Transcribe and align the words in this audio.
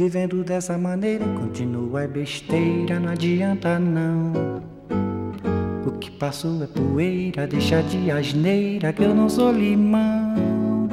Vivendo 0.00 0.42
dessa 0.42 0.78
maneira, 0.78 1.26
continua 1.38 2.04
é 2.04 2.08
besteira, 2.08 2.98
não 2.98 3.10
adianta 3.10 3.78
não. 3.78 4.62
O 5.84 5.90
que 5.98 6.10
passou 6.12 6.62
é 6.62 6.66
poeira, 6.66 7.46
deixa 7.46 7.82
de 7.82 8.10
asneira 8.10 8.94
que 8.94 9.02
eu 9.02 9.14
não 9.14 9.28
sou 9.28 9.52
limão. 9.52 10.88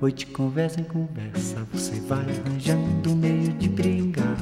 Hoje 0.00 0.26
conversa 0.26 0.80
em 0.80 0.84
conversa, 0.84 1.66
você 1.72 1.98
vai 2.02 2.20
arranjando 2.20 3.16
meio 3.16 3.52
de 3.54 3.68
brigar. 3.68 4.36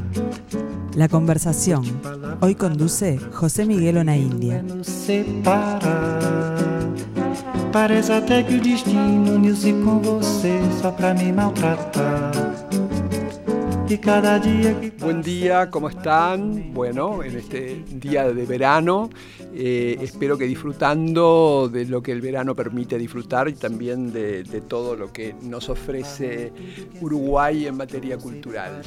La 0.94 1.08
conversación. 1.08 1.82
Hoy 2.42 2.54
conduce 2.54 3.18
José 3.32 3.64
Miguel 3.64 4.04
separar. 4.82 6.20
Parece 7.72 8.12
até 8.12 8.42
que 8.42 8.56
o 8.56 8.60
destino 8.60 9.36
uniu-se 9.36 9.72
com 9.82 9.98
você 9.98 10.60
só 10.78 10.90
pra 10.90 11.14
me 11.14 11.32
maltratar. 11.32 12.31
Buen 15.00 15.20
día, 15.20 15.68
¿cómo 15.68 15.90
están? 15.90 16.72
Bueno, 16.72 17.22
en 17.22 17.36
este 17.36 17.84
día 17.90 18.32
de 18.32 18.46
verano, 18.46 19.10
eh, 19.54 19.98
espero 20.00 20.38
que 20.38 20.46
disfrutando 20.46 21.68
de 21.70 21.84
lo 21.84 22.02
que 22.02 22.12
el 22.12 22.22
verano 22.22 22.54
permite 22.54 22.96
disfrutar 22.96 23.50
y 23.50 23.52
también 23.52 24.10
de, 24.10 24.44
todo 24.66 24.96
lo 24.96 25.12
que 25.12 25.34
nos 25.42 25.68
ofrece 25.68 26.52
Uruguay 27.02 27.66
en 27.66 27.76
materia 27.76 28.16
cultural. 28.16 28.80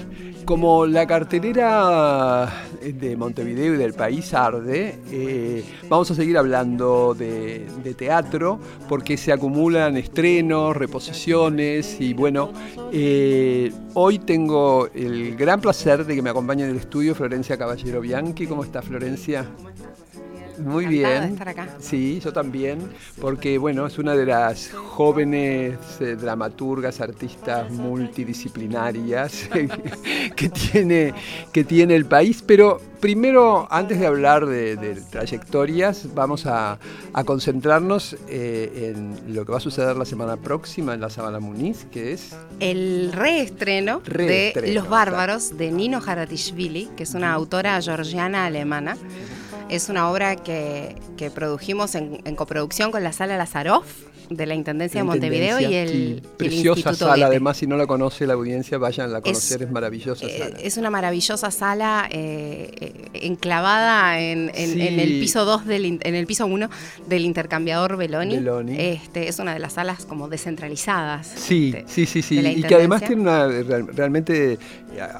Como 0.44 0.88
la 0.88 1.05
cartelera 1.05 2.52
de 2.82 3.16
Montevideo 3.16 3.76
y 3.76 3.77
del 3.77 3.94
país 3.94 4.34
arde, 4.34 4.98
eh, 5.12 5.63
vamos 5.88 6.10
a 6.10 6.16
seguir 6.16 6.35
hablando 6.35 7.13
de, 7.13 7.68
de 7.84 7.94
teatro 7.94 8.60
porque 8.90 9.18
se 9.18 9.32
acumulan 9.32 9.98
estrenos, 9.98 10.76
reposiciones 10.76 12.02
y 12.02 12.16
bueno, 12.16 12.52
eh, 12.91 13.72
hoy 13.94 14.20
tengo 14.20 14.90
el 14.95 15.35
gran 15.35 15.59
placer 15.59 16.05
de 16.05 16.16
que 16.16 16.22
me 16.22 16.30
acompañe 16.30 16.63
en 16.63 16.70
el 16.70 16.77
estudio 16.77 17.13
Florencia 17.13 17.57
Caballero 17.57 18.01
Bianchi. 18.01 18.48
¿Cómo 18.48 18.63
está 18.63 18.82
Florencia? 18.82 19.46
Muy 20.57 20.85
Encantada 20.85 21.13
de 21.13 21.20
bien. 21.21 21.34
estar 21.34 21.49
acá. 21.49 21.67
Sí, 21.79 22.20
yo 22.23 22.31
también, 22.34 22.79
porque 23.20 23.57
bueno, 23.57 23.85
es 23.85 23.98
una 23.98 24.15
de 24.15 24.25
las 24.25 24.71
jóvenes 24.71 25.77
eh, 25.99 26.15
dramaturgas, 26.15 27.01
artistas 27.01 27.70
multidisciplinarias 27.71 29.49
que 30.35 30.49
tiene, 30.49 31.13
que 31.51 31.63
tiene 31.63 31.95
el 31.95 32.05
país. 32.05 32.43
Pero 32.45 32.79
primero, 32.99 33.67
antes 33.70 33.99
de 33.99 34.07
hablar 34.07 34.45
de, 34.45 34.76
de 34.76 34.95
trayectorias, 35.11 36.13
vamos 36.13 36.45
a, 36.45 36.79
a 37.13 37.23
concentrarnos 37.23 38.15
eh, 38.27 38.93
en 38.95 39.35
lo 39.35 39.45
que 39.45 39.51
va 39.51 39.57
a 39.57 39.61
suceder 39.61 39.95
la 39.95 40.05
semana 40.05 40.37
próxima 40.37 40.93
en 40.93 41.01
la 41.01 41.09
Sabana 41.09 41.39
Muniz, 41.39 41.85
que 41.91 42.13
es 42.13 42.35
El 42.59 43.11
reestreno, 43.13 44.01
Reestreno, 44.05 44.67
de 44.67 44.73
Los 44.73 44.89
Bárbaros 44.89 45.57
de 45.57 45.71
Nino 45.71 46.01
Haratishvili, 46.05 46.89
que 46.95 47.03
es 47.03 47.13
una 47.13 47.33
autora 47.33 47.81
georgiana 47.81 48.45
alemana. 48.45 48.98
Es 49.70 49.90
una 49.90 50.10
obra 50.12 50.35
que, 50.35 50.96
que 51.18 51.32
produjimos 51.32 51.96
en, 51.96 52.21
en 52.24 52.35
coproducción 52.35 52.91
con 52.91 53.04
la 53.04 53.12
Sala 53.12 53.38
Lazaroff 53.38 54.05
de 54.29 54.45
la 54.45 54.55
Intendencia 54.55 55.01
de 55.01 55.04
Montevideo 55.05 55.59
y 55.59 55.73
el, 55.76 56.21
preciosa 56.37 56.79
Instituto 56.79 56.95
sala, 56.95 57.12
Goethe. 57.13 57.26
además 57.26 57.57
si 57.57 57.68
no 57.68 57.77
la 57.77 57.85
conoce 57.87 58.26
la 58.27 58.34
audiencia, 58.34 58.77
vayan 58.77 59.13
a 59.15 59.21
conocer, 59.21 59.62
es, 59.62 59.67
Es- 59.67 59.71
maravillosa 59.71 60.26
Eh, 60.26 60.37
sala. 60.40 60.57
es 60.62 60.77
una 60.77 60.90
maravillosa 60.90 61.51
sala 61.51 62.07
eh, 62.12 62.71
eh, 62.79 62.93
enclavada 63.13 64.19
en, 64.19 64.51
en- 64.56 64.73
Sí. 64.73 64.81
en 64.81 65.00
el 65.00 65.19
piso 65.19 65.45
2 65.45 65.66
del 65.66 65.85
en 65.85 66.16
el 66.16 66.25
piso 66.25 66.45
1 66.47 66.69
del 67.07 67.25
intercambiador 67.25 67.97
Beloni. 67.97 68.35
Belloni. 68.38 68.75
Este, 68.79 69.28
es 69.28 69.40
una 69.40 69.53
de 69.53 69.59
las 69.59 69.73
salas 69.73 70.06
como 70.06 70.28
descentralizadas. 70.28 71.28
Sí, 71.28 71.73
este, 71.75 71.91
sí, 71.91 72.06
sí, 72.06 72.22
sí. 72.22 72.39
Y 72.39 72.63
que 72.63 72.75
además 72.75 73.03
tiene 73.03 73.22
una. 73.22 73.47
real- 73.47 73.88
Realmente, 73.95 74.57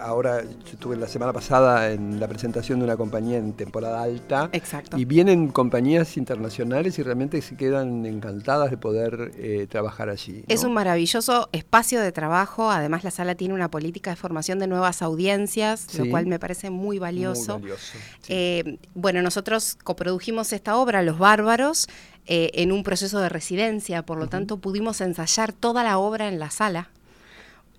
ahora 0.02 0.42
yo 0.44 0.72
estuve 0.73 0.95
la 0.97 1.08
semana 1.08 1.34
pasada 1.34 1.92
en 1.92 2.19
la 2.19 2.28
presentación 2.28 2.80
de 2.80 2.86
una 2.86 2.97
compañía 2.97 3.38
en 3.38 3.53
temporada 3.53 4.02
alta. 4.03 4.50
Exacto. 4.52 4.97
Y 4.97 5.06
vienen 5.06 5.50
compañías 5.50 6.17
internacionales 6.17 6.97
y 7.00 7.03
realmente 7.03 7.41
se 7.41 7.56
quedan 7.56 8.06
encantadas 8.06 8.69
de 8.72 8.78
poder 8.78 8.94
eh, 9.38 9.67
trabajar 9.69 10.09
allí. 10.09 10.38
¿no? 10.39 10.44
Es 10.47 10.63
un 10.63 10.73
maravilloso 10.73 11.50
espacio 11.51 12.01
de 12.01 12.11
trabajo. 12.11 12.72
Además, 12.72 13.03
la 13.03 13.11
sala 13.11 13.35
tiene 13.35 13.53
una 13.53 13.69
política 13.69 14.09
de 14.11 14.16
formación 14.16 14.59
de 14.59 14.67
nuevas 14.67 15.01
audiencias, 15.01 15.85
Sí. 15.89 15.97
lo 16.00 16.09
cual 16.09 16.25
me 16.28 16.39
parece 16.39 16.69
muy 16.69 16.85
Muy 16.85 17.00
valioso. 17.00 17.61
sí. 17.78 17.97
Eh, 18.29 18.78
bueno, 18.94 19.22
nosotros 19.22 19.78
coprodujimos 19.83 20.53
esta 20.53 20.78
obra, 20.78 21.01
Los 21.03 21.17
Bárbaros, 21.19 21.88
eh, 22.28 22.51
en 22.53 22.72
un 22.72 22.83
proceso 22.83 23.19
de 23.19 23.29
residencia, 23.29 24.03
por 24.03 24.17
lo 24.17 24.28
tanto 24.28 24.57
pudimos 24.57 25.01
ensayar 25.01 25.51
toda 25.53 25.83
la 25.83 25.97
obra 25.97 26.27
en 26.27 26.39
la 26.39 26.50
sala. 26.51 26.89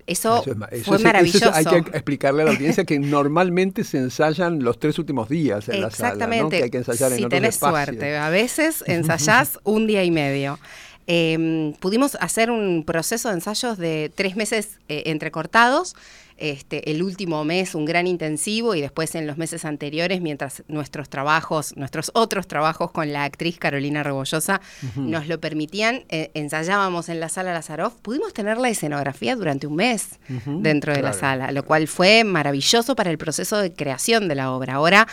Eso, 0.05 0.41
Eso 0.41 0.51
es 0.51 0.57
ma- 0.57 0.67
eso 0.71 0.85
fue 0.85 0.95
eso 0.97 1.03
maravilloso. 1.03 1.51
hay 1.53 1.65
que 1.65 1.77
explicarle 1.89 2.43
a 2.43 2.45
la 2.45 2.51
audiencia 2.51 2.85
que 2.85 2.97
normalmente 2.99 3.83
se 3.83 3.97
ensayan 3.97 4.63
los 4.63 4.79
tres 4.79 4.97
últimos 4.99 5.27
días 5.27 5.67
en 5.67 5.81
la 5.81 5.89
sala. 5.91 6.09
¿no? 6.09 6.13
Exactamente. 6.15 6.57
Que 6.59 6.63
hay 6.63 6.69
que 6.69 6.77
ensayar 6.77 7.11
en 7.11 7.17
si 7.17 7.23
otros 7.25 7.37
tenés 7.37 7.55
espacios. 7.55 7.85
suerte, 7.87 8.17
a 8.17 8.29
veces 8.29 8.83
ensayás 8.87 9.59
un 9.65 9.85
día 9.85 10.05
y 10.05 10.11
medio. 10.11 10.59
Eh, 11.07 11.73
pudimos 11.79 12.15
hacer 12.19 12.51
un 12.51 12.83
proceso 12.85 13.29
de 13.29 13.35
ensayos 13.35 13.77
de 13.77 14.11
tres 14.13 14.35
meses 14.35 14.79
eh, 14.89 15.03
entrecortados. 15.07 15.95
Este, 16.39 16.91
el 16.91 17.01
último 17.01 17.43
mes 17.45 17.73
un 17.73 17.85
gran 17.85 18.05
intensivo 18.05 18.75
y 18.75 18.81
después 18.81 19.15
en 19.15 19.25
los 19.25 19.39
meses 19.39 19.65
anteriores, 19.65 20.21
mientras 20.21 20.61
nuestros 20.67 21.09
trabajos, 21.09 21.75
nuestros 21.77 22.11
otros 22.13 22.47
trabajos 22.47 22.91
con 22.91 23.11
la 23.11 23.23
actriz 23.23 23.57
Carolina 23.57 24.03
Rebollosa 24.03 24.61
nos 24.95 25.27
lo 25.27 25.39
permitían, 25.39 26.03
eh, 26.09 26.29
ensayábamos 26.35 27.09
en 27.09 27.19
la 27.19 27.29
sala 27.29 27.53
Lazaroff, 27.53 27.95
pudimos 27.95 28.33
tener 28.35 28.59
la 28.59 28.69
escenografía 28.69 29.35
durante 29.35 29.65
un 29.65 29.77
mes 29.77 30.19
dentro 30.45 30.93
de 30.93 31.01
la 31.01 31.13
sala, 31.13 31.51
lo 31.51 31.65
cual 31.65 31.87
fue 31.87 32.23
maravilloso 32.23 32.95
para 32.95 33.09
el 33.09 33.17
proceso 33.17 33.57
de 33.57 33.73
creación 33.73 34.27
de 34.27 34.35
la 34.35 34.51
obra. 34.51 34.75
Ahora, 34.75 35.07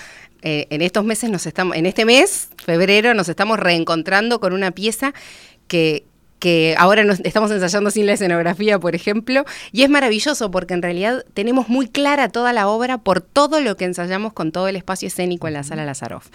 eh, 0.47 0.67
en 0.69 0.83
estos 0.83 1.07
meses 1.07 1.31
nos 1.31 1.47
estamos, 1.47 1.75
en 1.75 1.87
este 1.87 2.05
mes, 2.05 2.51
febrero, 2.63 3.15
nos 3.15 3.31
estamos 3.31 3.59
reencontrando 3.59 4.41
con 4.41 4.53
una 4.53 4.73
pieza 4.73 5.15
que 5.69 6.05
que 6.41 6.75
ahora 6.77 7.05
nos 7.05 7.21
estamos 7.21 7.51
ensayando 7.53 7.91
sin 7.91 8.05
la 8.05 8.13
escenografía, 8.13 8.79
por 8.79 8.95
ejemplo, 8.95 9.47
y 9.73 9.81
es 9.83 9.89
maravilloso 9.89 10.51
porque 10.51 10.75
en 10.75 10.83
realidad 10.83 11.25
tenemos 11.33 11.71
muy 11.71 11.89
clara 11.89 12.29
toda 12.29 12.53
la 12.53 12.69
obra 12.69 12.99
por 12.99 13.23
todo 13.23 13.63
lo 13.63 13.79
que 13.79 13.87
ensayamos 13.87 14.35
con 14.35 14.53
todo 14.53 14.69
el 14.69 14.77
espacio 14.77 15.09
escénico 15.09 15.49
en 15.49 15.55
la 15.55 15.63
sala 15.63 15.87
Lazaroff. 15.87 16.27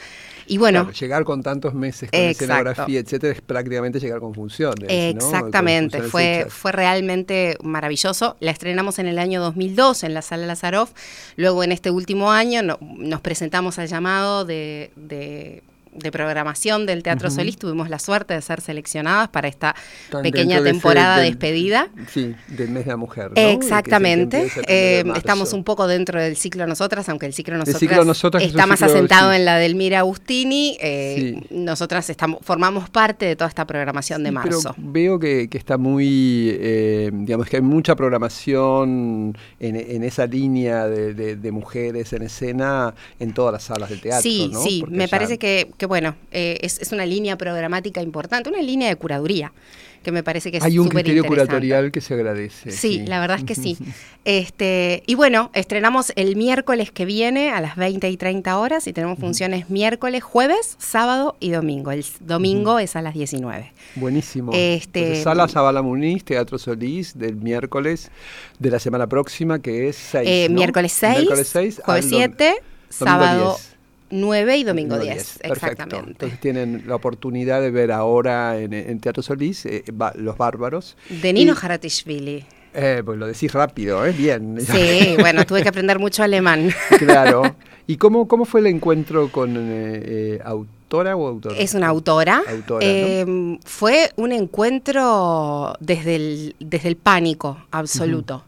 Y 0.48 0.58
bueno, 0.58 0.86
Claro, 0.86 0.98
llegar 0.98 1.24
con 1.26 1.44
tantos 1.44 1.76
meses 1.76 2.10
con 2.10 2.20
Exacto. 2.20 2.46
escenografía, 2.46 3.00
etcétera, 3.02 3.34
es 3.34 3.42
prácticamente 3.42 4.00
llegar 4.00 4.20
con 4.20 4.34
funciones. 4.34 4.90
¿no? 4.90 5.28
Exactamente, 5.28 6.00
Con 6.00 6.10
funciones 6.10 6.12
fue, 6.12 6.40
hechas. 6.42 6.54
fue 6.54 6.72
realmente 6.72 7.58
maravilloso. 7.62 8.36
La 8.40 8.50
estrenamos 8.50 8.98
en 8.98 9.06
el 9.06 9.20
año 9.20 9.40
2002 9.42 10.04
en 10.06 10.16
la 10.16 10.24
sala 10.24 10.48
Lazaroff. 10.48 10.90
Luego 11.36 11.64
en 11.64 11.72
este 11.72 11.92
último 11.92 12.32
año 12.32 12.64
no- 12.64 12.80
nos 12.82 13.22
presentamos 13.22 13.78
al 13.78 13.88
llamado 13.88 14.44
de, 14.44 14.90
de- 14.96 15.62
de 15.94 16.12
programación 16.12 16.86
del 16.86 17.04
Teatro 17.04 17.30
Solís. 17.32 17.58
Tuvimos 17.58 17.90
la 17.90 18.00
suerte 18.00 18.34
de 18.34 18.42
ser 18.42 18.62
seleccionadas 18.62 19.30
para 19.30 19.48
esta 19.48 19.76
Tan 20.12 20.22
pequeña 20.24 20.62
de 20.62 20.72
temporada 20.72 21.18
del- 21.20 21.32
despedida. 21.32 21.90
Sí, 22.12 22.36
del 22.48 22.70
mes 22.70 22.86
de 22.86 22.92
la 22.92 22.98
mujer. 22.98 23.32
Exactamente. 23.36 24.38
de 24.46 24.52
Eh, 24.68 25.04
estamos 25.16 25.54
un 25.54 25.64
poco 25.64 25.88
dentro 25.88 26.22
del 26.22 26.36
ciclo 26.38 26.66
Nosotras, 26.68 27.08
aunque 27.10 27.26
el 27.26 27.34
ciclo 27.34 27.58
Nosotras, 27.58 27.80
ciclo 27.80 28.02
está 28.40 28.66
más 28.68 28.80
ciclo, 28.80 28.94
asentado 28.94 29.32
sí. 29.32 29.38
en 29.38 29.46
la 29.46 29.58
del 29.58 29.76
Mira 29.76 30.00
Agustini. 30.00 30.78
Eh, 30.82 31.16
Sí. 31.20 31.48
Nosotras 31.50 32.10
estamos, 32.10 32.40
formamos 32.44 32.90
parte 32.90 33.26
de 33.26 33.36
toda 33.36 33.48
esta 33.50 33.66
programación 33.66 34.24
de 34.24 34.32
marzo. 34.32 34.74
Pero 34.76 34.92
veo 34.92 35.20
que, 35.20 35.50
que 35.50 35.58
está 35.58 35.78
muy, 35.78 36.50
eh, 36.60 37.10
digamos 37.14 37.48
que 37.48 37.58
hay 37.58 37.62
mucha 37.62 37.96
programación 37.96 39.36
en, 39.60 39.76
en 39.76 40.04
esa 40.04 40.26
línea 40.26 40.88
de, 40.88 41.14
de- 41.14 41.36
de 41.36 41.52
mujeres 41.52 42.14
en 42.14 42.24
escena 42.24 42.94
en 43.20 43.34
todas 43.34 43.54
las 43.54 43.64
salas 43.64 43.90
del 43.90 44.02
teatro. 44.02 44.22
Sí, 44.22 44.50
¿no? 44.52 44.62
sí, 44.64 44.80
Porque 44.82 44.96
me 44.96 45.08
parece 45.08 45.38
que, 45.38 45.70
que 45.80 45.88
bueno, 45.88 46.16
eh, 46.32 46.60
es, 46.62 46.78
es 46.80 46.92
una 46.92 47.08
línea 47.08 47.36
programática 47.38 48.02
importante, 48.04 48.50
una 48.50 48.62
línea 48.62 48.88
de 48.90 48.96
curaduría, 48.98 49.52
que 50.04 50.12
me 50.12 50.24
parece 50.24 50.52
que 50.52 50.58
es 50.58 50.64
hay 50.64 50.78
un 50.80 50.88
criterio 50.90 51.26
curatorial 51.26 51.92
que 51.92 52.00
se 52.02 52.14
agradece. 52.14 52.72
Sí, 52.72 53.04
la 53.06 53.20
verdad 53.20 53.38
es 53.40 53.44
que 53.46 53.56
sí. 53.56 53.76
Este, 54.26 55.02
y 55.08 55.16
bueno, 55.16 55.50
estrenamos 55.54 56.12
el 56.16 56.36
miércoles 56.36 56.92
que 56.92 57.06
viene 57.06 57.50
a 57.50 57.62
las 57.62 57.76
20 57.78 58.10
y 58.10 58.16
30 58.18 58.60
horas 58.60 58.86
y 58.86 58.94
tenemos 58.94 59.18
funciones 59.18 59.70
miércoles, 59.70 60.22
jueves, 60.22 60.76
sábado 60.78 61.36
y 61.40 61.50
domingo. 61.52 61.92
El 61.92 62.06
domingo 62.20 62.78
es 62.80 62.96
a 62.96 63.02
las 63.02 63.14
19. 63.16 63.72
Buenísimo. 63.96 64.52
Este- 64.54 65.00
Entonces, 65.00 65.24
Sala 65.24 65.48
Zabala 65.48 65.82
Muniz, 65.82 66.24
Teatro 66.26 66.58
Solís, 66.60 67.18
del 67.18 67.38
miércoles 67.38 68.12
de 68.60 68.70
la 68.70 68.78
semana 68.80 69.08
próxima, 69.08 69.60
que 69.60 69.90
es 69.90 69.96
6. 69.96 70.28
Eh, 70.30 70.50
miércoles 70.50 70.92
6, 70.92 71.16
Miércoles 71.18 71.48
6 71.48 71.82
jueves 71.84 72.06
al 72.06 72.12
dom- 72.12 72.18
7, 72.18 72.46
domingo 72.46 72.62
sábado 72.92 73.56
10. 73.58 73.78
9 74.12 74.58
y 74.58 74.64
domingo 74.64 74.96
Domingo 74.96 75.14
10. 75.14 75.40
Perfecto. 75.40 75.54
Exactamente. 75.54 76.10
Entonces 76.12 76.40
tienen 76.40 76.84
la 76.88 76.96
oportunidad 76.96 77.62
de 77.62 77.72
ver 77.72 77.92
ahora 77.92 78.58
en, 78.60 78.74
en 78.74 79.00
Teatro 79.00 79.22
Solís 79.24 79.66
eh, 79.66 79.84
va- 79.92 80.14
Los 80.16 80.38
Bárbaros. 80.38 80.98
De 81.10 81.34
Nino 81.34 81.54
Y- 81.54 81.58
Haratishvili. 81.62 82.46
Eh, 82.74 83.02
pues 83.04 83.18
lo 83.18 83.26
decís 83.26 83.52
rápido, 83.52 84.06
¿eh? 84.06 84.12
Bien. 84.12 84.58
Sí, 84.66 85.16
bueno, 85.20 85.44
tuve 85.46 85.64
que 85.64 85.70
aprender 85.70 85.98
mucho 86.00 86.24
alemán. 86.24 86.70
claro. 87.00 87.56
¿Y 87.88 87.98
cómo, 87.98 88.28
cómo 88.28 88.46
fue 88.46 88.60
el 88.60 88.68
encuentro 88.68 89.32
con 89.32 89.58
eh, 89.58 90.02
eh, 90.06 90.40
autora 90.46 91.16
o 91.16 91.28
autor? 91.28 91.54
Es 91.58 91.74
una 91.74 91.88
autora. 91.88 92.44
Autora, 92.48 92.86
¿no? 92.86 92.92
Eh, 92.92 93.58
Fue 93.66 94.12
un 94.18 94.32
encuentro 94.32 95.74
desde 95.80 96.16
el, 96.16 96.56
desde 96.60 96.90
el 96.90 96.96
pánico 96.98 97.58
absoluto. 97.72 98.44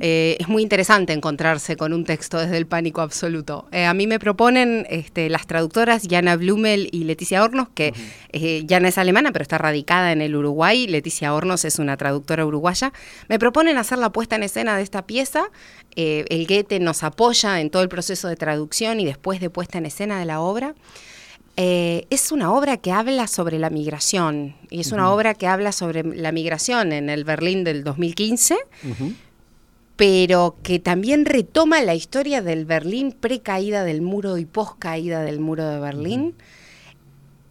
Eh, 0.00 0.36
es 0.38 0.48
muy 0.48 0.62
interesante 0.62 1.12
encontrarse 1.12 1.76
con 1.76 1.92
un 1.92 2.04
texto 2.04 2.38
desde 2.38 2.56
el 2.56 2.66
pánico 2.66 3.00
absoluto. 3.00 3.66
Eh, 3.72 3.84
a 3.84 3.94
mí 3.94 4.06
me 4.06 4.18
proponen 4.18 4.86
este, 4.90 5.28
las 5.28 5.46
traductoras 5.46 6.02
Jana 6.08 6.36
Blumel 6.36 6.88
y 6.92 7.04
Leticia 7.04 7.42
Hornos, 7.42 7.68
que 7.74 7.92
uh 7.92 8.66
Jana 8.68 8.88
es 8.88 8.98
alemana, 8.98 9.32
pero 9.32 9.42
está 9.42 9.58
radicada 9.58 10.12
en 10.12 10.20
el 10.20 10.36
Uruguay. 10.36 10.86
Leticia 10.86 11.34
Hornos 11.34 11.64
es 11.64 11.78
una 11.78 11.96
traductora 11.96 12.44
uruguaya. 12.44 12.92
Me 13.28 13.38
proponen 13.38 13.78
hacer 13.78 13.98
la 13.98 14.10
puesta 14.10 14.36
en 14.36 14.42
escena 14.42 14.76
de 14.76 14.82
esta 14.82 15.06
pieza. 15.06 15.50
el 15.96 16.46
Goethe 16.46 16.78
nos 16.80 17.02
apoya 17.02 17.60
en 17.60 17.70
todo 17.70 17.82
el 17.82 17.88
proceso 17.88 18.28
de 18.28 18.36
traducción 18.36 19.00
y 19.00 19.04
después 19.04 19.40
de 19.40 19.50
puesta 19.50 19.78
en 19.78 19.86
escena 19.86 20.18
de 20.18 20.26
la 20.26 20.40
obra. 20.40 20.74
Eh, 21.58 22.06
es 22.10 22.32
una 22.32 22.52
obra 22.52 22.76
que 22.76 22.92
habla 22.92 23.26
sobre 23.26 23.58
la 23.58 23.70
migración 23.70 24.54
y 24.68 24.80
es 24.80 24.92
una 24.92 25.10
obra 25.10 25.32
que 25.32 25.46
habla 25.46 25.72
sobre 25.72 26.02
la 26.02 26.30
migración 26.30 26.92
en 26.92 27.08
el 27.08 27.24
Berlín 27.24 27.64
del 27.64 27.82
2015, 27.82 28.58
pero 29.96 30.56
que 30.62 30.78
también 30.78 31.24
retoma 31.24 31.80
la 31.82 31.94
historia 31.94 32.42
del 32.42 32.66
Berlín 32.66 33.12
pre-caída 33.12 33.82
del 33.82 34.02
muro 34.02 34.36
y 34.38 34.44
post-caída 34.44 35.22
del 35.22 35.40
muro 35.40 35.66
de 35.66 35.80
Berlín 35.80 36.34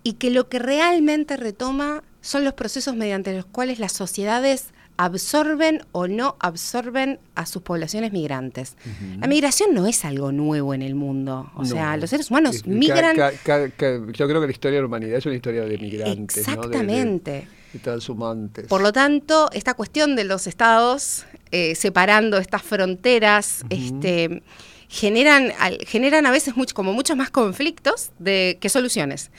y 0.03 0.13
que 0.13 0.29
lo 0.29 0.47
que 0.47 0.59
realmente 0.59 1.37
retoma 1.37 2.03
son 2.21 2.43
los 2.43 2.53
procesos 2.53 2.95
mediante 2.95 3.35
los 3.35 3.45
cuales 3.45 3.79
las 3.79 3.91
sociedades 3.91 4.67
absorben 4.97 5.81
o 5.91 6.07
no 6.07 6.37
absorben 6.39 7.19
a 7.33 7.45
sus 7.45 7.61
poblaciones 7.61 8.11
migrantes. 8.13 8.77
La 9.19 9.27
migración 9.27 9.73
no 9.73 9.87
es 9.87 10.05
algo 10.05 10.31
nuevo 10.31 10.73
en 10.73 10.81
el 10.81 10.95
mundo. 10.95 11.51
O 11.55 11.65
sea, 11.65 11.97
los 11.97 12.09
seres 12.09 12.29
humanos 12.29 12.65
migran. 12.65 13.15
yo 13.15 14.27
creo 14.27 14.41
que 14.41 14.47
la 14.47 14.51
historia 14.51 14.77
de 14.77 14.81
la 14.81 14.87
humanidad 14.87 15.17
es 15.17 15.25
una 15.25 15.35
historia 15.35 15.65
de 15.65 15.77
migrantes. 15.77 16.37
Exactamente. 16.37 17.31
De, 17.31 17.47
transhumantes. 17.79 18.67
Por 18.67 18.81
lo 18.81 18.91
tanto, 18.93 19.49
esta 19.53 19.73
cuestión 19.73 20.15
de 20.15 20.23
los 20.23 20.47
estados 20.47 21.25
eh, 21.51 21.75
separando 21.75 22.37
estas 22.37 22.63
fronteras, 22.63 23.63
este, 23.69 24.43
generan, 24.89 25.53
generan 25.87 26.25
a 26.25 26.31
veces 26.31 26.55
mucho, 26.57 26.75
como 26.75 26.91
muchos 26.93 27.15
más 27.15 27.29
conflictos 27.29 28.11
de, 28.19 28.57
que 28.59 28.69
soluciones. 28.69 29.31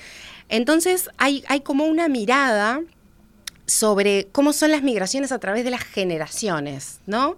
Entonces, 0.49 1.11
hay, 1.19 1.45
hay 1.49 1.61
como 1.61 1.85
una 1.85 2.09
mirada 2.09 2.81
sobre 3.67 4.29
cómo 4.33 4.53
son 4.53 4.71
las 4.71 4.83
migraciones 4.83 5.33
a 5.33 5.39
través 5.39 5.65
de 5.65 5.71
las 5.71 5.83
generaciones, 5.83 7.01
¿no? 7.07 7.37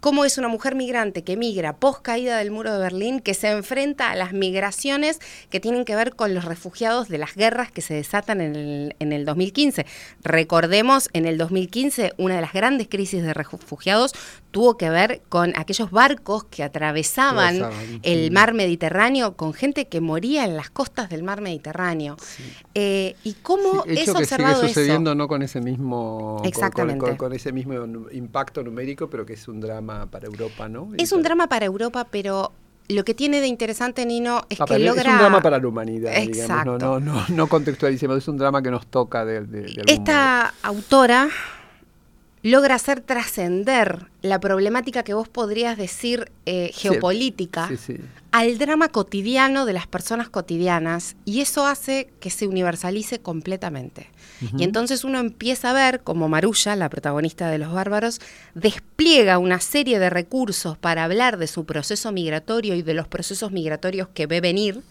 Cómo 0.00 0.24
es 0.24 0.38
una 0.38 0.48
mujer 0.48 0.74
migrante 0.74 1.22
que 1.22 1.36
migra 1.36 1.76
post 1.76 2.02
caída 2.02 2.38
del 2.38 2.50
muro 2.50 2.72
de 2.72 2.78
Berlín, 2.78 3.20
que 3.20 3.34
se 3.34 3.50
enfrenta 3.50 4.10
a 4.10 4.16
las 4.16 4.32
migraciones 4.32 5.18
que 5.50 5.60
tienen 5.60 5.84
que 5.84 5.94
ver 5.94 6.14
con 6.16 6.34
los 6.34 6.44
refugiados 6.44 7.08
de 7.08 7.18
las 7.18 7.34
guerras 7.34 7.70
que 7.70 7.82
se 7.82 7.94
desatan 7.94 8.40
en 8.40 8.56
el, 8.56 8.96
en 8.98 9.12
el 9.12 9.24
2015. 9.24 9.86
Recordemos, 10.22 11.08
en 11.12 11.26
el 11.26 11.38
2015, 11.38 12.14
una 12.16 12.36
de 12.36 12.40
las 12.40 12.52
grandes 12.52 12.88
crisis 12.88 13.22
de 13.22 13.34
refugiados 13.34 14.14
tuvo 14.50 14.76
que 14.76 14.90
ver 14.90 15.20
con 15.28 15.52
aquellos 15.56 15.90
barcos 15.90 16.44
que 16.44 16.62
atravesaban 16.62 17.60
el 18.02 18.30
mar 18.30 18.54
Mediterráneo 18.54 19.36
con 19.36 19.52
gente 19.52 19.86
que 19.86 20.00
moría 20.00 20.44
en 20.44 20.56
las 20.56 20.70
costas 20.70 21.08
del 21.08 21.22
mar 21.22 21.40
Mediterráneo. 21.40 22.16
Eh, 22.74 23.14
y 23.24 23.34
cómo 23.34 23.84
es 23.86 24.08
observado 24.08 24.62
que 24.62 24.68
sigue 24.68 24.74
sucediendo 24.74 25.14
no 25.14 25.28
con 25.28 25.42
ese 25.42 25.60
mismo 25.60 26.42
Exactamente. 26.44 27.16
Con, 27.16 27.32
ese 27.32 27.52
mismo 27.52 27.74
impacto 28.12 28.62
numérico, 28.62 29.08
pero 29.08 29.24
que 29.24 29.34
es 29.34 29.46
un 29.46 29.60
drama 29.60 29.89
para 30.10 30.26
Europa, 30.26 30.68
¿no? 30.68 30.90
Es 30.98 31.12
un 31.12 31.22
drama 31.22 31.48
para 31.48 31.66
Europa, 31.66 32.06
pero 32.10 32.52
lo 32.88 33.04
que 33.04 33.14
tiene 33.14 33.40
de 33.40 33.46
interesante, 33.46 34.04
Nino, 34.04 34.44
es 34.48 34.58
que 34.58 34.78
logra... 34.78 35.02
Es 35.02 35.08
un 35.08 35.18
drama 35.18 35.40
para 35.40 35.58
la 35.58 35.68
humanidad, 35.68 36.12
digamos. 36.22 36.66
No, 36.66 36.78
no, 36.78 37.00
no, 37.00 37.24
no 37.28 37.46
contextualicemos, 37.48 38.18
es 38.18 38.28
un 38.28 38.36
drama 38.36 38.62
que 38.62 38.70
nos 38.70 38.86
toca 38.86 39.24
de, 39.24 39.42
de, 39.42 39.82
Esta 39.86 40.54
autora 40.62 41.28
logra 42.42 42.74
hacer 42.74 43.00
trascender 43.00 44.06
la 44.22 44.40
problemática 44.40 45.02
que 45.02 45.14
vos 45.14 45.28
podrías 45.28 45.76
decir 45.76 46.32
eh, 46.46 46.70
geopolítica 46.74 47.68
al 48.32 48.58
drama 48.58 48.88
cotidiano 48.88 49.66
de 49.66 49.72
las 49.72 49.86
personas 49.86 50.28
cotidianas 50.28 51.16
y 51.24 51.40
eso 51.40 51.66
hace 51.66 52.08
que 52.20 52.30
se 52.30 52.46
universalice 52.46 53.20
completamente. 53.20 54.08
Y 54.56 54.64
entonces 54.64 55.04
uno 55.04 55.18
empieza 55.18 55.70
a 55.70 55.72
ver 55.74 56.00
como 56.00 56.28
Marulla, 56.28 56.74
la 56.76 56.88
protagonista 56.88 57.50
de 57.50 57.58
Los 57.58 57.72
Bárbaros, 57.72 58.20
despliega 58.54 59.38
una 59.38 59.60
serie 59.60 59.98
de 59.98 60.08
recursos 60.08 60.78
para 60.78 61.04
hablar 61.04 61.36
de 61.36 61.46
su 61.46 61.66
proceso 61.66 62.10
migratorio 62.12 62.74
y 62.74 62.82
de 62.82 62.94
los 62.94 63.06
procesos 63.06 63.52
migratorios 63.52 64.08
que 64.08 64.26
ve 64.26 64.40
venir 64.40 64.82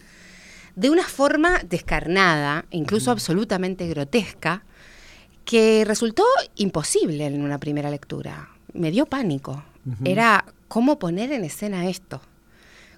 de 0.76 0.90
una 0.90 1.04
forma 1.04 1.60
descarnada, 1.68 2.64
incluso 2.70 3.10
absolutamente 3.10 3.88
grotesca, 3.88 4.62
que 5.44 5.84
resultó 5.84 6.24
imposible 6.56 7.26
en 7.26 7.42
una 7.42 7.58
primera 7.58 7.90
lectura. 7.90 8.50
Me 8.72 8.90
dio 8.90 9.06
pánico. 9.06 9.64
Era 10.04 10.44
cómo 10.68 10.98
poner 10.98 11.32
en 11.32 11.44
escena 11.44 11.88
esto. 11.88 12.20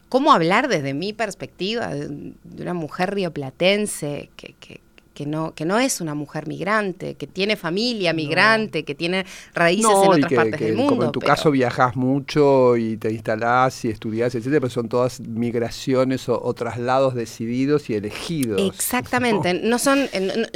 Cómo 0.09 0.33
hablar 0.33 0.69
desde 0.69 0.93
mi 0.93 1.15
perspectiva 1.15 1.89
de, 1.95 2.35
una 2.61 2.75
mujer 2.75 3.15
rioplatense 3.15 4.29
que, 4.37 4.55
que, 4.61 4.81
que 5.12 5.26
no, 5.26 5.55
que 5.55 5.64
no 5.64 5.79
es 5.79 6.00
una 6.00 6.14
mujer 6.14 6.47
migrante, 6.47 7.14
que 7.14 7.26
tiene 7.26 7.56
familia 7.56 8.12
migrante, 8.12 8.85
que 8.85 8.94
tiene 8.94 9.26
raíces 9.55 9.91
en 9.91 10.11
otras 10.11 10.32
partes 10.32 10.61
del 10.61 10.76
mundo. 10.76 10.94
Como 10.94 11.05
en 11.05 11.12
tu 11.12 11.20
caso 11.20 11.50
viajas 11.50 11.97
mucho 11.97 12.76
y 12.76 12.97
te 12.97 13.11
instalás 13.11 13.85
y 13.85 13.88
estudias, 13.88 14.35
etcétera, 14.35 14.61
pero 14.61 14.70
son 14.70 14.88
todas 14.88 15.20
migraciones 15.20 16.29
o, 16.29 16.53
traslados 16.55 17.14
decididos 17.14 17.91
y 17.91 17.94
elegidos. 17.94 18.61
Exactamente. 18.61 19.55
¿no? 19.62 19.79
son, 19.79 20.09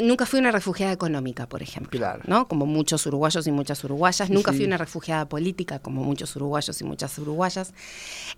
nunca 0.03 0.27
fui 0.27 0.41
una 0.41 0.51
refugiada 0.51 0.93
económica, 0.93 1.47
por 1.47 1.63
ejemplo. 1.63 2.01
¿no? 2.27 2.49
Como 2.49 2.67
muchos 2.67 3.07
uruguayos 3.07 3.47
y 3.47 3.53
muchas 3.53 3.83
uruguayas. 3.85 4.31
Nunca 4.31 4.53
fui 4.53 4.65
una 4.65 4.79
refugiada 4.79 5.29
política, 5.29 5.79
como 5.79 6.03
muchos 6.03 6.35
uruguayos 6.37 6.81
y 6.81 6.85
muchas 6.85 7.19
uruguayas. 7.19 7.73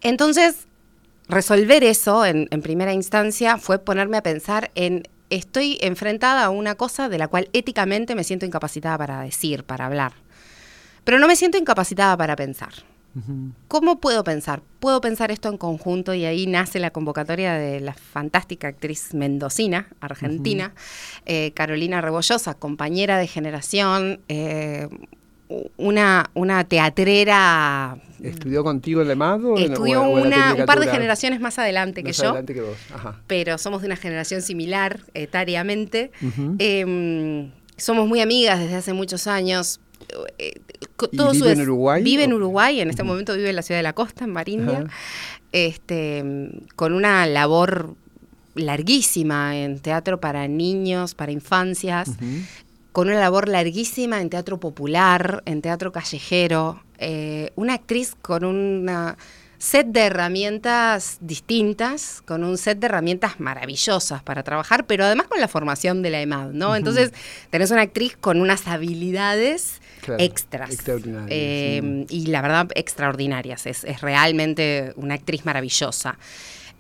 Entonces, 0.03 0.67
resolver 1.29 1.85
eso 1.85 2.25
en 2.25 2.49
primera 2.63 2.93
instancia 2.93 3.59
fue 3.59 3.79
ponerme 3.79 4.17
a 4.17 4.23
pensar 4.23 4.71
en 4.75 5.05
estoy 5.31 5.79
enfrentada 5.81 6.45
a 6.45 6.51
una 6.51 6.75
cosa 6.75 7.09
de 7.09 7.19
la 7.19 7.29
cual 7.29 7.49
éticamente 7.53 8.15
me 8.15 8.25
siento 8.25 8.47
incapacitada 8.47 8.99
para 8.99 9.23
decir, 9.23 9.65
para 9.65 9.87
hablar. 9.87 10.13
Pero 11.05 11.19
no 11.19 11.27
me 11.27 11.37
siento 11.37 11.59
incapacitada 11.59 12.17
para 12.17 12.37
pensar. 12.37 12.73
¿Cómo 13.67 13.99
puedo 13.99 14.23
pensar? 14.23 14.63
Puedo 14.79 15.01
pensar 15.01 15.31
esto 15.33 15.49
en 15.49 15.57
conjunto 15.57 16.15
y 16.15 16.25
ahí 16.25 16.47
nace 16.47 16.79
la 16.79 16.91
convocatoria 16.91 17.55
de 17.55 17.81
la 17.81 17.95
fantástica 17.95 18.69
actriz 18.69 19.13
mendocina, 19.13 19.89
argentina, 20.01 20.73
eh, 21.27 21.53
Carolina 21.53 22.01
Rebollosa, 22.01 22.55
compañera 22.55 23.19
de 23.19 23.27
generación, 23.27 24.21
eh, 24.29 24.89
una, 25.77 26.31
una 26.35 26.65
teatrera. 26.65 27.99
¿Estudió 28.23 28.65
contigo 28.65 29.03
en 29.03 29.09
Lemado? 29.09 29.57
Estudió 29.57 30.03
un 30.03 30.31
par 30.67 30.81
de 30.81 30.89
generaciones 30.89 31.41
más 31.41 31.59
adelante 31.59 32.03
que 32.03 32.13
yo. 32.13 32.35
Pero 33.27 33.59
somos 33.59 33.83
de 33.83 33.87
una 33.87 33.97
generación 33.97 34.43
similar 34.43 35.01
etariamente. 35.15 36.11
Em, 36.59 37.51
somos 37.77 38.09
muy 38.09 38.21
amigas 38.21 38.61
desde 38.61 38.77
hace 38.77 38.93
muchos 38.93 39.27
años. 39.27 39.81
Eh, 40.39 40.61
vive 41.13 41.53
en 41.53 41.61
Uruguay? 41.61 42.03
Vive 42.03 42.25
en 42.25 42.33
Uruguay, 42.33 42.81
en 42.81 42.91
este 42.91 43.03
momento 43.03 43.35
vive 43.35 43.51
en 43.51 43.57
la 43.57 43.63
ciudad 43.63 43.79
de 43.79 43.83
la 43.83 43.93
costa, 43.93 44.25
en 44.25 44.33
Marindia, 44.33 44.87
este, 45.53 46.25
con 46.77 46.93
una 46.93 47.27
labor 47.27 47.95
larguísima 48.55 49.57
en 49.57 49.79
teatro 49.81 50.21
para 50.21 50.49
niños, 50.49 51.15
para 51.15 51.33
infancias, 51.33 52.11
con 52.99 53.07
una 53.07 53.21
labor 53.21 53.47
larguísima 53.47 54.21
en 54.21 54.29
teatro 54.29 54.59
popular, 54.59 55.45
en 55.47 55.63
teatro 55.63 55.93
callejero, 55.93 56.83
eh, 56.99 57.53
una 57.55 57.75
actriz 57.75 58.17
con 58.21 58.43
un 58.43 58.91
set 59.57 59.87
de 59.87 60.01
herramientas 60.01 61.19
distintas, 61.21 62.23
con 62.27 62.43
un 62.43 62.59
set 62.59 62.81
de 62.81 62.87
herramientas 62.87 63.39
maravillosas 63.39 64.25
para 64.25 64.43
trabajar, 64.43 64.85
pero 64.87 65.05
además 65.05 65.29
con 65.29 65.39
la 65.39 65.47
formación 65.47 66.03
de 66.03 66.11
la 66.11 66.21
EMAD, 66.23 66.51
¿no? 66.55 66.75
Entonces, 66.75 67.13
tenés 67.51 67.71
una 67.71 67.83
actriz 67.83 68.17
con 68.17 68.41
unas 68.41 68.67
habilidades 68.67 69.81
extras. 70.19 70.77
Eh, 71.29 72.05
y 72.09 72.27
la 72.27 72.43
verdad, 72.43 72.67
extraordinarias. 72.75 73.67
Es, 73.67 73.85
es 73.85 74.01
realmente 74.01 74.93
una 74.97 75.15
actriz 75.15 75.45
maravillosa. 75.45 76.19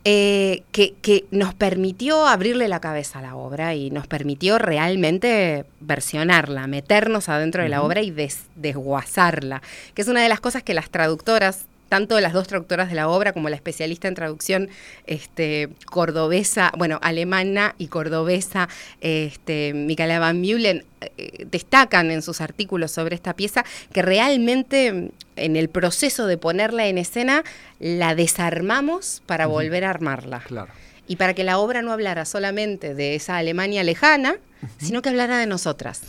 Eh, 0.04 0.62
que, 0.72 1.26
nos 1.30 1.54
permitió 1.54 2.26
abrirle 2.26 2.68
la 2.68 2.80
cabeza 2.80 3.18
a 3.18 3.22
la 3.22 3.36
obra 3.36 3.74
y 3.74 3.90
nos 3.90 4.06
permitió 4.06 4.58
realmente 4.58 5.66
versionarla, 5.80 6.66
meternos 6.66 7.28
adentro 7.28 7.62
de 7.62 7.68
la 7.68 7.82
obra 7.82 8.00
y 8.00 8.10
desguazarla, 8.56 9.60
que 9.94 10.02
es 10.02 10.08
una 10.08 10.22
de 10.22 10.28
las 10.28 10.40
cosas 10.40 10.62
que 10.62 10.72
las 10.72 10.88
traductoras 10.90 11.66
tanto 11.88 12.18
las 12.21 12.33
dos 12.33 12.47
traductoras 12.47 12.88
de 12.88 12.95
la 12.95 13.09
obra 13.09 13.33
como 13.33 13.49
la 13.49 13.57
especialista 13.57 14.09
en 14.09 14.14
traducción 14.14 14.68
este, 15.07 15.68
cordobesa, 15.87 16.73
bueno, 16.76 16.99
alemana 17.02 17.75
y 17.78 17.88
cordobesa, 17.88 18.68
este, 19.00 19.73
Micaela 19.75 20.18
Van 20.18 20.40
Mühlen, 20.40 20.85
eh, 21.00 21.47
destacan 21.50 22.11
en 22.11 22.23
sus 22.23 22.40
artículos 22.40 22.90
sobre 22.90 23.14
esta 23.14 23.35
pieza 23.35 23.64
que 23.92 24.02
realmente 24.02 25.11
en 25.37 25.57
el 25.57 25.68
proceso 25.68 26.26
de 26.26 26.37
ponerla 26.37 26.87
en 26.87 26.99
escena 26.99 27.45
la 27.78 28.14
desarmamos 28.14 29.23
para 29.26 29.47
volver 29.47 29.85
a 29.85 29.90
armarla. 29.90 30.40
Claro. 30.40 30.73
Y 31.07 31.16
para 31.16 31.35
que 31.35 31.45
la 31.45 31.59
obra 31.59 31.80
no 31.83 31.92
hablara 31.92 32.25
solamente 32.25 32.95
de 32.95 33.14
esa 33.14 33.38
Alemania 33.38 33.83
lejana, 33.83 34.37
sino 34.78 35.02
que 35.02 35.08
hablara 35.08 35.38
de 35.38 35.46
nosotras. 35.46 36.02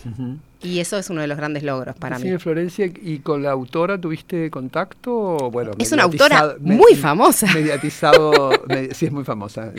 Y 0.62 0.80
eso 0.80 0.98
es 0.98 1.10
uno 1.10 1.22
de 1.22 1.28
los 1.28 1.38
grandes 1.38 1.64
logros 1.64 1.96
para 1.96 2.20
mí. 2.20 2.38
Florencia, 2.38 2.86
¿y 2.86 3.20
con 3.20 3.44
la 3.44 3.52
autora 3.52 4.00
tuviste 4.00 4.52
contacto? 4.52 5.50
Bueno, 5.52 5.72
es 5.78 5.92
una 5.94 6.04
autora 6.04 6.58
muy 6.60 6.96
famosa. 6.96 7.48
Mediatizado, 7.54 8.52
sí, 8.92 9.06
es 9.06 9.12
muy 9.12 9.24
famosa. 9.24 9.72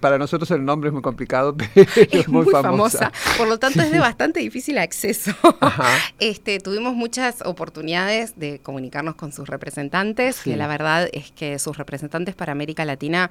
para 0.00 0.18
nosotros 0.18 0.50
el 0.50 0.64
nombre 0.64 0.88
es 0.88 0.92
muy 0.92 1.00
complicado, 1.00 1.56
pero 1.74 1.90
es, 1.96 2.28
muy, 2.28 2.44
famosa. 2.44 3.10
Por 3.38 3.48
lo 3.48 3.58
tanto, 3.58 3.80
es 3.80 3.90
de 3.90 4.00
bastante 4.00 4.40
difícil 4.40 4.76
acceso. 4.76 5.32
este, 6.18 6.58
tuvimos 6.58 6.94
muchas 6.94 7.40
oportunidades 7.46 8.38
de 8.38 8.58
comunicarnos 8.58 9.14
con 9.14 9.32
sus 9.32 9.48
representantes, 9.48 10.40
que 10.42 10.56
la 10.56 10.66
verdad 10.66 11.08
es 11.12 11.30
que 11.30 11.58
sus 11.58 11.78
representantes 11.78 12.34
para 12.34 12.52
América 12.52 12.84
Latina 12.84 13.30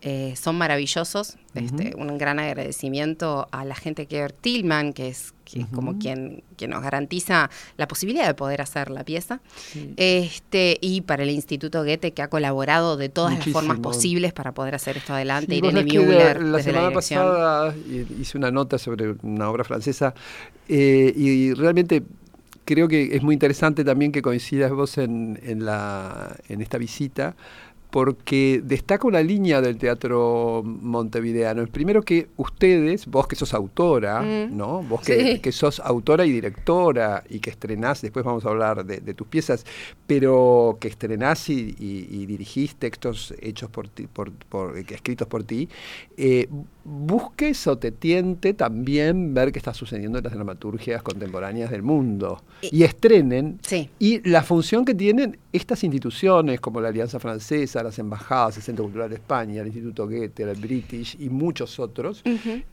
eh, 0.00 0.34
son 0.40 0.56
maravillosos. 0.56 1.36
este, 1.54 1.94
un 1.96 2.16
gran 2.18 2.38
agradecimiento 2.38 3.48
a 3.50 3.64
la 3.64 3.74
gente 3.74 4.06
que 4.06 4.27
Tillman, 4.32 4.92
que 4.92 5.08
es 5.08 5.34
que 5.52 5.60
es 5.60 5.66
como 5.68 5.98
quien, 5.98 6.42
quien 6.56 6.70
nos 6.70 6.82
garantiza 6.82 7.48
la 7.76 7.88
posibilidad 7.88 8.26
de 8.26 8.34
poder 8.34 8.60
hacer 8.60 8.90
la 8.90 9.04
pieza. 9.04 9.40
Este, 9.96 10.76
y 10.80 11.00
para 11.00 11.22
el 11.22 11.30
Instituto 11.30 11.84
Goethe, 11.84 12.12
que 12.12 12.22
ha 12.22 12.28
colaborado 12.28 12.96
de 12.96 13.08
todas 13.08 13.34
las 13.38 13.48
formas 13.48 13.78
posibles 13.78 14.32
para 14.32 14.52
poder 14.52 14.74
hacer 14.74 14.98
esto 14.98 15.14
adelante. 15.14 15.54
Irene 15.54 15.84
Müller. 15.84 16.42
La, 16.42 16.62
semana 16.62 16.90
pasada 16.90 17.74
hice 18.20 18.36
una 18.36 18.50
nota 18.50 18.78
sobre 18.78 19.14
una 19.22 19.48
obra 19.48 19.64
francesa 19.64 20.14
eh, 20.68 21.12
y 21.16 21.54
realmente 21.54 22.02
creo 22.64 22.86
que 22.86 23.16
es 23.16 23.22
muy 23.22 23.32
interesante 23.32 23.84
también 23.84 24.12
que 24.12 24.20
coincidas 24.20 24.70
vos 24.70 24.98
en, 24.98 25.40
en, 25.42 25.64
la, 25.64 26.36
en 26.48 26.60
esta 26.60 26.76
visita 26.76 27.34
porque 27.90 28.60
destaca 28.62 29.06
una 29.06 29.22
línea 29.22 29.60
del 29.60 29.78
teatro 29.78 30.62
montevideano. 30.64 31.66
Primero 31.68 32.02
que 32.02 32.28
ustedes, 32.36 33.06
vos 33.06 33.26
que 33.26 33.34
sos 33.34 33.54
autora, 33.54 34.20
mm. 34.20 34.56
¿no? 34.56 34.82
Vos 34.82 35.00
que, 35.00 35.52
sos 35.52 35.80
autora 35.80 36.26
y 36.26 36.32
directora 36.32 37.24
y 37.28 37.40
que 37.40 37.50
estrenás, 37.50 38.02
después 38.02 38.24
vamos 38.24 38.44
a 38.44 38.50
hablar 38.50 38.84
de, 38.84 39.14
tus 39.14 39.26
piezas, 39.26 39.64
pero 40.06 40.76
que 40.80 40.88
estrenás 40.88 41.48
y, 41.48 42.26
dirigís 42.28 42.76
textos 42.76 43.34
hechos 43.40 43.70
por 43.70 43.88
ti, 43.88 44.06
por, 44.06 44.32
escritos 44.76 45.26
por 45.26 45.44
ti, 45.44 45.68
eh, 46.16 46.46
busques 46.84 47.66
o 47.66 47.78
te 47.78 47.90
tiente 47.90 48.54
también 48.54 49.34
ver 49.34 49.50
qué 49.52 49.58
está 49.58 49.72
sucediendo 49.72 50.18
en 50.18 50.24
las 50.24 50.32
dramaturgias 50.34 51.02
contemporáneas 51.02 51.70
del 51.70 51.82
mundo 51.82 52.42
y, 52.60 52.82
estrenen. 52.82 53.60
Y 53.98 54.28
la 54.28 54.42
función 54.42 54.84
que 54.84 54.94
tienen 54.94 55.38
estas 55.52 55.82
instituciones 55.84 56.60
como 56.60 56.80
la 56.80 56.88
Alianza 56.88 57.18
Francesa, 57.18 57.82
las 57.82 57.98
embajadas, 57.98 58.56
el 58.56 58.62
Centro 58.62 58.84
Cultural 58.84 59.08
de 59.08 59.16
España, 59.16 59.62
el 59.62 59.68
Instituto 59.68 60.06
Goethe, 60.06 60.42
el 60.42 60.60
British 60.60 61.16
y 61.18 61.30
muchos 61.30 61.78
otros, 61.78 62.22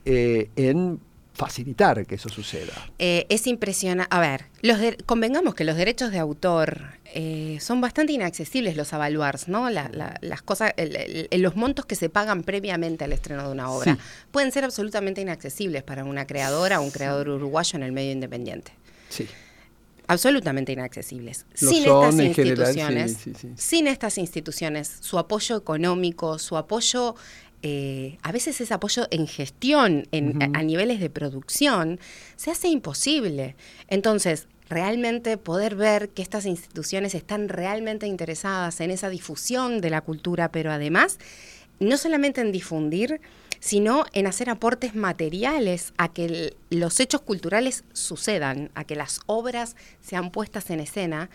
eh, 0.04 0.50
en 0.56 1.00
facilitar 1.32 2.06
que 2.06 2.14
eso 2.14 2.28
suceda. 2.28 2.72
Eh, 2.98 3.26
es 3.28 3.46
impresionante. 3.46 4.14
A 4.14 4.20
ver, 4.20 4.46
los 4.62 4.78
convengamos 5.04 5.54
que 5.54 5.64
los 5.64 5.76
derechos 5.76 6.10
de 6.10 6.18
autor 6.18 6.82
eh, 7.14 7.58
son 7.60 7.80
bastante 7.80 8.12
inaccesibles 8.12 8.76
los 8.76 8.92
avaluars, 8.92 9.48
¿no? 9.48 9.68
las 9.68 10.42
cosas, 10.42 10.72
los 11.30 11.56
montos 11.56 11.84
que 11.84 11.94
se 11.94 12.08
pagan 12.08 12.42
previamente 12.42 13.04
al 13.04 13.12
estreno 13.12 13.46
de 13.46 13.52
una 13.52 13.70
obra 13.70 13.98
pueden 14.30 14.50
ser 14.50 14.64
absolutamente 14.64 15.20
inaccesibles 15.20 15.82
para 15.82 16.04
una 16.04 16.26
creadora 16.26 16.80
o 16.80 16.82
un 16.82 16.90
creador 16.90 17.28
uruguayo 17.28 17.76
en 17.76 17.82
el 17.82 17.92
medio 17.92 18.12
independiente. 18.12 18.72
Sí 19.08 19.26
absolutamente 20.06 20.72
inaccesibles. 20.72 21.46
sin 21.54 21.84
estas 21.84 22.18
instituciones, 22.18 23.16
sin 23.56 23.86
estas 23.86 24.18
instituciones, 24.18 24.98
su 25.00 25.18
apoyo 25.18 25.56
económico, 25.56 26.38
su 26.38 26.56
apoyo, 26.56 27.14
eh, 27.62 28.18
a 28.22 28.32
veces 28.32 28.60
ese 28.60 28.74
apoyo 28.74 29.06
en 29.10 29.26
gestión, 29.26 30.06
a, 30.12 30.62
niveles 30.62 31.00
de 31.00 31.10
producción, 31.10 31.98
se 32.36 32.50
hace 32.50 32.68
imposible. 32.68 33.56
Entonces, 33.88 34.46
realmente 34.68 35.36
poder 35.36 35.76
ver 35.76 36.10
que 36.10 36.22
estas 36.22 36.46
instituciones 36.46 37.14
están 37.14 37.48
realmente 37.48 38.06
interesadas 38.06 38.80
en 38.80 38.90
esa 38.90 39.08
difusión 39.08 39.80
de 39.80 39.90
la 39.90 40.00
cultura, 40.00 40.50
pero 40.50 40.72
además, 40.72 41.18
no 41.78 41.96
solamente 41.96 42.40
en 42.40 42.52
difundir, 42.52 43.20
sino 43.66 44.04
en 44.12 44.28
hacer 44.28 44.48
aportes 44.48 44.94
materiales 44.94 45.92
a 45.98 46.12
que 46.12 46.54
los 46.70 47.00
hechos 47.00 47.22
culturales 47.22 47.82
sucedan, 47.92 48.70
a 48.76 48.84
que 48.84 48.94
las 48.94 49.18
obras 49.26 49.74
sean 50.00 50.30
puestas 50.30 50.70
en 50.70 50.78
escena, 50.78 51.30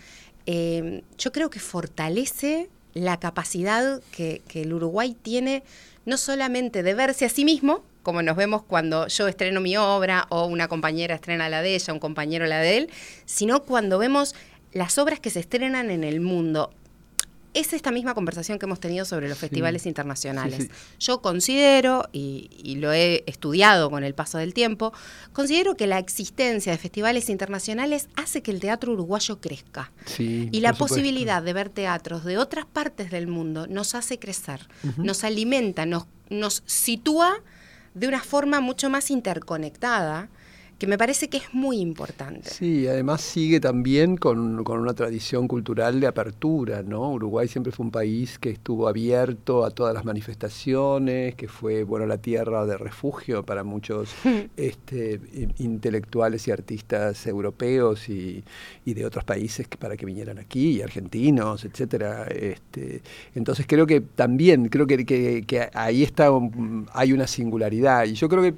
eh, 0.46 1.04
yo 1.18 1.34
creo 1.34 1.50
que 1.50 1.60
fortalece 1.60 2.70
la 2.94 3.20
capacidad 3.20 4.02
que, 4.12 4.42
el 4.54 4.72
Uruguay 4.72 5.14
tiene 5.22 5.64
no 6.06 6.16
solamente 6.16 6.84
de 6.84 6.94
verse 6.94 7.26
a 7.26 7.30
sí 7.30 7.44
mismo, 7.44 7.84
como 8.02 8.22
nos 8.22 8.38
vemos 8.38 8.64
cuando 8.64 9.08
yo 9.08 9.28
estreno 9.28 9.60
mi 9.60 9.76
obra 9.76 10.28
o 10.30 10.46
una 10.46 10.70
compañera 10.70 11.16
estrena 11.16 11.50
la 11.50 11.62
de 11.62 11.76
ella, 11.76 11.92
un 11.92 12.00
compañero 12.00 12.46
la 12.46 12.60
de 12.60 12.78
él, 12.78 12.90
sino 13.26 13.64
cuando 13.64 13.98
vemos 13.98 14.36
las 14.72 14.98
obras 14.98 15.20
que 15.20 15.32
se 15.32 15.42
estrenan 15.42 15.92
en 15.92 16.06
el 16.06 16.22
mundo 16.22 16.72
es 17.54 17.74
esta 17.74 17.92
misma 17.92 18.14
conversación 18.14 18.60
que 18.60 18.66
hemos 18.66 18.80
tenido 18.80 19.06
sobre 19.06 19.28
los 19.28 19.38
festivales 19.38 19.86
internacionales. 19.86 20.70
Yo 21.00 21.22
considero, 21.22 22.08
y, 22.12 22.76
lo 22.80 22.94
he 22.94 23.24
estudiado 23.28 23.90
con 23.90 24.04
el 24.04 24.14
paso 24.14 24.38
del 24.38 24.54
tiempo, 24.54 24.94
considero 25.34 25.76
que 25.76 25.88
la 25.88 26.00
existencia 26.00 26.72
de 26.72 26.78
festivales 26.78 27.30
internacionales 27.30 28.08
hace 28.16 28.42
que 28.42 28.52
el 28.52 28.60
teatro 28.60 28.94
uruguayo 28.94 29.40
crezca. 29.40 29.92
y 30.18 30.60
la 30.62 30.74
posibilidad 30.74 31.44
de 31.44 31.54
ver 31.54 31.70
teatros 31.70 32.24
de 32.24 32.38
otras 32.38 32.66
partes 32.66 33.12
del 33.12 33.28
mundo 33.28 33.68
nos 33.68 33.96
hace 33.96 34.20
crecer, 34.20 34.68
nos 34.98 35.24
alimenta, 35.24 35.86
nos, 35.86 36.06
nos 36.30 36.64
sitúa 36.66 37.42
de 37.94 38.08
una 38.08 38.22
forma 38.22 38.62
mucho 38.62 38.90
más 38.90 39.12
interconectada 39.12 40.30
que 40.82 40.88
me 40.88 40.98
parece 40.98 41.30
que 41.30 41.38
es 41.38 41.54
muy 41.54 41.78
importante. 41.78 42.50
Sí, 42.50 42.88
además 42.88 43.22
sigue 43.22 43.60
también 43.60 44.18
con, 44.18 44.68
una 44.68 44.94
tradición 44.96 45.48
cultural 45.48 46.00
de 46.00 46.08
apertura, 46.08 46.82
¿no? 46.82 47.12
Uruguay 47.12 47.48
siempre 47.48 47.72
fue 47.72 47.86
un 47.86 47.92
país 47.92 48.40
que 48.40 48.50
estuvo 48.50 48.88
abierto 48.88 49.64
a 49.64 49.70
todas 49.70 49.94
las 49.94 50.06
manifestaciones, 50.06 51.36
que 51.36 51.48
fue, 51.48 51.84
bueno, 51.84 52.08
la 52.08 52.18
tierra 52.18 52.66
de 52.66 52.80
refugio 52.80 53.46
para 53.46 53.64
muchos 53.64 54.16
este, 54.58 55.22
intelectuales 55.60 56.48
y 56.48 56.52
artistas 56.52 57.28
europeos 57.28 58.10
y, 58.10 58.44
de 58.84 59.06
otros 59.06 59.24
países 59.24 59.68
para 59.68 59.96
que 59.96 60.08
vinieran 60.08 60.40
aquí, 60.40 60.78
y 60.78 60.82
argentinos, 60.82 61.64
etcétera. 61.64 62.26
Este, 62.26 63.04
entonces 63.36 63.68
creo 63.70 63.86
que 63.86 64.02
también, 64.02 64.68
creo 64.68 64.88
que, 64.88 65.06
que 65.06 65.70
ahí 65.76 66.02
está, 66.02 66.32
hay 66.92 67.14
una 67.14 67.28
singularidad, 67.28 68.06
y 68.06 68.14
yo 68.14 68.28
creo 68.28 68.42
que 68.42 68.56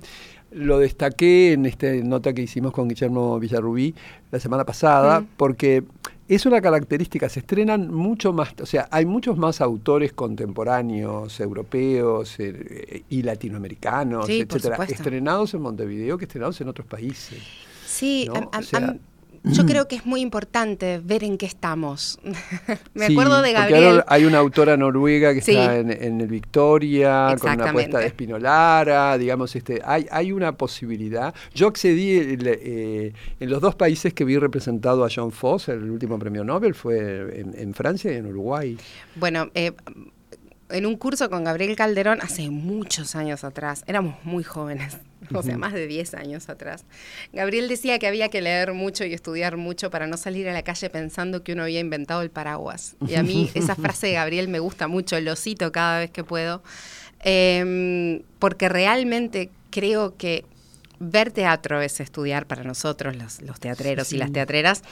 lo 0.56 0.80
destaqué 0.80 1.54
en 1.54 1.66
esta 1.66 1.92
nota 2.04 2.34
que 2.34 2.42
hicimos 2.42 2.72
con 2.72 2.88
Guillermo 2.88 3.40
Villarrubí 3.40 3.94
la 4.32 4.40
semana 4.40 4.66
pasada, 4.66 5.26
porque 5.38 5.84
es 6.28 6.46
una 6.46 6.62
característica, 6.62 7.28
se 7.30 7.42
estrenan 7.42 7.94
mucho 7.94 8.34
más, 8.34 8.54
o 8.62 8.66
sea, 8.66 8.88
hay 8.92 9.06
muchos 9.06 9.38
más 9.38 9.62
autores 9.62 10.14
contemporáneos, 10.14 11.40
europeos 11.40 12.36
eh, 12.40 13.04
y 13.10 13.22
latinoamericanos, 13.24 14.30
etcétera, 14.30 14.84
estrenados 14.86 15.54
en 15.54 15.62
Montevideo 15.62 16.18
que 16.18 16.26
estrenados 16.26 16.60
en 16.62 16.70
otros 16.70 16.88
países. 16.88 17.40
Sí, 17.86 18.28
yo 19.44 19.66
creo 19.66 19.88
que 19.88 19.96
es 19.96 20.06
muy 20.06 20.22
importante 20.22 21.02
ver 21.04 21.24
en 21.24 21.38
qué 21.38 21.46
estamos. 21.46 22.20
Me 22.94 23.06
acuerdo 23.06 23.42
de 23.42 23.54
Gabriel. 23.54 24.04
hay 24.08 24.26
una 24.26 24.40
autora 24.40 24.78
noruega 24.78 25.34
que 25.34 25.40
está 25.40 25.78
en, 25.78 26.22
el 26.22 26.28
Victoria, 26.28 27.36
con 27.40 27.52
una 27.54 27.70
apuesta 27.70 28.00
de 28.00 28.08
Espinolara, 28.08 29.18
digamos, 29.18 29.56
este, 29.56 29.82
hay, 29.84 30.08
hay 30.12 30.32
una 30.32 30.54
posibilidad. 30.54 31.34
Yo 31.54 31.68
accedí 31.68 32.18
eh, 32.20 33.14
en 33.40 33.50
los 33.50 33.62
dos 33.62 33.76
países 33.76 34.14
que 34.14 34.24
vi 34.26 34.38
representado 34.38 35.04
a 35.04 35.10
John 35.14 35.32
Foss, 35.32 35.70
el 35.70 35.90
último 35.90 36.18
premio 36.18 36.44
Nobel, 36.44 36.74
fue 36.74 37.44
en, 37.56 37.74
Francia 37.74 38.12
y 38.12 38.16
en 38.18 38.28
Uruguay. 38.28 38.78
Bueno, 39.16 39.50
eh, 39.56 39.72
en 40.74 40.86
un 40.86 40.98
curso 40.98 41.30
con 41.30 41.44
Gabriel 41.44 41.76
Calderón 41.76 42.20
hace 42.22 42.50
muchos 42.50 43.16
años 43.16 43.44
atrás, 43.44 43.84
éramos 43.88 44.16
muy 44.24 44.44
jóvenes, 44.44 44.98
o 45.34 45.44
sea, 45.44 45.58
más 45.58 45.74
de 45.74 45.88
10 45.88 46.16
años 46.16 46.50
atrás. 46.50 46.84
Gabriel 47.32 47.68
decía 47.70 48.00
que 48.00 48.08
había 48.08 48.30
que 48.30 48.42
leer 48.42 48.74
mucho 48.74 49.06
y 49.06 49.14
estudiar 49.14 49.56
mucho 49.56 49.92
para 49.92 50.08
no 50.08 50.18
salir 50.18 50.50
a 50.50 50.54
la 50.54 50.64
calle 50.64 50.90
pensando 50.90 51.44
que 51.44 51.54
uno 51.54 51.64
había 51.64 51.80
inventado 51.80 52.22
el 52.22 52.32
paraguas. 52.32 52.96
Y 53.08 53.16
a 53.16 53.24
mí 53.24 53.52
esa 53.56 53.76
frase 53.76 54.08
de 54.08 54.14
Gabriel 54.14 54.48
me 54.48 54.60
gusta 54.60 54.88
mucho, 54.88 55.20
lo 55.22 55.36
cito 55.36 55.72
cada 55.72 56.00
vez 56.00 56.12
que 56.12 56.24
puedo, 56.24 56.64
em, 57.20 58.24
porque 58.40 58.68
realmente 58.68 59.52
creo 59.70 60.18
que 60.18 60.46
ver 61.00 61.32
teatro 61.32 61.82
es 61.82 62.00
estudiar 62.00 62.48
para 62.48 62.64
nosotros, 62.64 63.16
los, 63.16 63.60
teatreros 63.60 64.14
y 64.14 64.18
las 64.18 64.32
teatreras, 64.32 64.84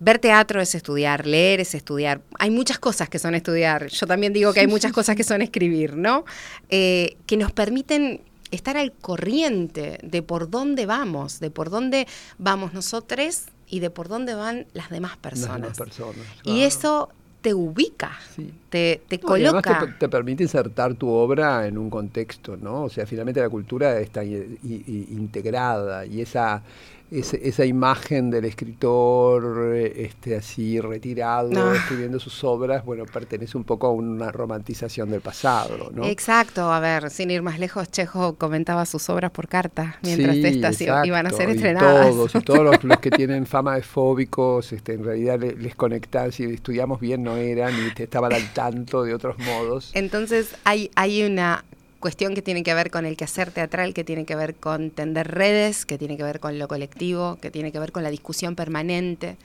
Ver 0.00 0.18
teatro 0.20 0.60
es 0.60 0.74
estudiar, 0.74 1.26
leer 1.26 1.60
es 1.60 1.74
estudiar. 1.74 2.20
Hay 2.38 2.50
muchas 2.50 2.78
cosas 2.78 3.08
que 3.08 3.18
son 3.18 3.34
estudiar. 3.34 3.88
Yo 3.88 4.06
también 4.06 4.32
digo 4.32 4.52
que 4.52 4.60
hay 4.60 4.66
muchas 4.68 4.92
cosas 4.92 5.16
que 5.16 5.24
son 5.24 5.42
escribir, 5.42 5.96
¿no? 5.96 6.24
Eh, 6.68 7.16
que 7.26 7.36
nos 7.36 7.50
permiten 7.52 8.20
estar 8.52 8.76
al 8.76 8.92
corriente 8.92 9.98
de 10.02 10.22
por 10.22 10.48
dónde 10.50 10.86
vamos, 10.86 11.40
de 11.40 11.50
por 11.50 11.68
dónde 11.68 12.06
vamos 12.38 12.72
nosotros 12.74 13.42
y 13.68 13.80
de 13.80 13.90
por 13.90 14.08
dónde 14.08 14.34
van 14.34 14.66
las 14.72 14.88
demás 14.88 15.16
personas. 15.16 15.76
personas 15.76 16.24
Y 16.44 16.62
eso 16.62 17.10
te 17.42 17.52
ubica, 17.54 18.18
Sí. 18.34 18.52
te, 18.70 19.00
te 19.08 19.18
No, 19.18 19.36
y 19.36 19.44
además 19.44 19.62
coloca. 19.62 19.86
te, 19.86 19.92
te 19.92 20.08
permite 20.08 20.42
insertar 20.44 20.94
tu 20.94 21.08
obra 21.08 21.66
en 21.66 21.76
un 21.76 21.90
contexto, 21.90 22.56
¿no? 22.56 22.84
O 22.84 22.88
sea, 22.88 23.04
finalmente 23.06 23.40
la 23.40 23.48
cultura 23.50 23.98
está 24.00 24.24
i- 24.24 24.58
i- 24.64 24.84
i- 24.86 25.06
integrada 25.10 26.04
y 26.06 26.20
esa, 26.20 26.62
ese- 27.10 27.40
esa 27.48 27.64
imagen 27.64 28.30
del 28.30 28.44
escritor 28.44 29.74
eh, 29.74 30.04
este, 30.04 30.36
así 30.36 30.80
retirado, 30.80 31.50
Ah. 31.56 31.74
escribiendo 31.74 32.18
sus 32.20 32.44
obras, 32.44 32.84
bueno, 32.84 33.04
pertenece 33.06 33.56
un 33.56 33.64
poco 33.64 33.86
a 33.86 33.90
una 33.92 34.30
romantización 34.30 35.10
del 35.10 35.20
pasado, 35.20 35.90
¿no? 35.94 36.04
Exacto, 36.04 36.70
a 36.72 36.80
ver, 36.80 37.10
sin 37.10 37.30
ir 37.30 37.42
más 37.42 37.58
lejos, 37.58 37.90
Chejo 37.90 38.34
comentaba 38.36 38.84
sus 38.86 39.08
obras 39.10 39.30
por 39.30 39.48
carta 39.48 39.98
mientras 40.02 40.36
Sí, 40.36 40.46
estas 40.46 40.80
iban 40.80 41.26
a 41.26 41.30
ser 41.30 41.50
estrenadas. 41.50 42.08
Y 42.08 42.10
todos, 42.12 42.34
y 42.34 42.40
todos 42.40 42.60
los, 42.64 42.84
los 42.84 42.98
que 42.98 43.10
tienen 43.10 43.46
fama 43.46 43.74
de 43.76 43.82
fóbicos, 43.82 44.72
este, 44.72 44.94
en 44.94 45.04
realidad 45.04 45.38
le- 45.40 45.54
les 45.56 45.74
conectan, 45.74 46.32
si 46.32 46.44
estudiamos 46.44 47.00
bien 47.00 47.22
no 47.22 47.36
eran 47.36 47.72
y 47.86 47.94
te 47.94 48.04
estaban 48.04 48.32
al 48.32 48.52
tanto 48.52 49.02
de 49.02 49.14
otros 49.14 49.38
modos. 49.38 49.90
Entonces 49.94 50.54
hay, 50.64 50.90
hay 50.94 51.24
una 51.24 51.64
cuestión 52.00 52.34
que 52.34 52.42
tiene 52.42 52.62
que 52.62 52.74
ver 52.74 52.90
con 52.90 53.06
el 53.06 53.16
quehacer 53.16 53.50
teatral, 53.50 53.94
que 53.94 54.04
tiene 54.04 54.24
que 54.24 54.36
ver 54.36 54.54
con 54.54 54.90
tender 54.90 55.28
redes, 55.28 55.84
que 55.84 55.98
tiene 55.98 56.16
que 56.16 56.22
ver 56.22 56.40
con 56.40 56.58
lo 56.58 56.68
colectivo, 56.68 57.38
que 57.40 57.50
tiene 57.50 57.72
que 57.72 57.78
ver 57.78 57.92
con 57.92 58.02
la 58.02 58.10
discusión 58.10 58.54
permanente, 58.54 59.36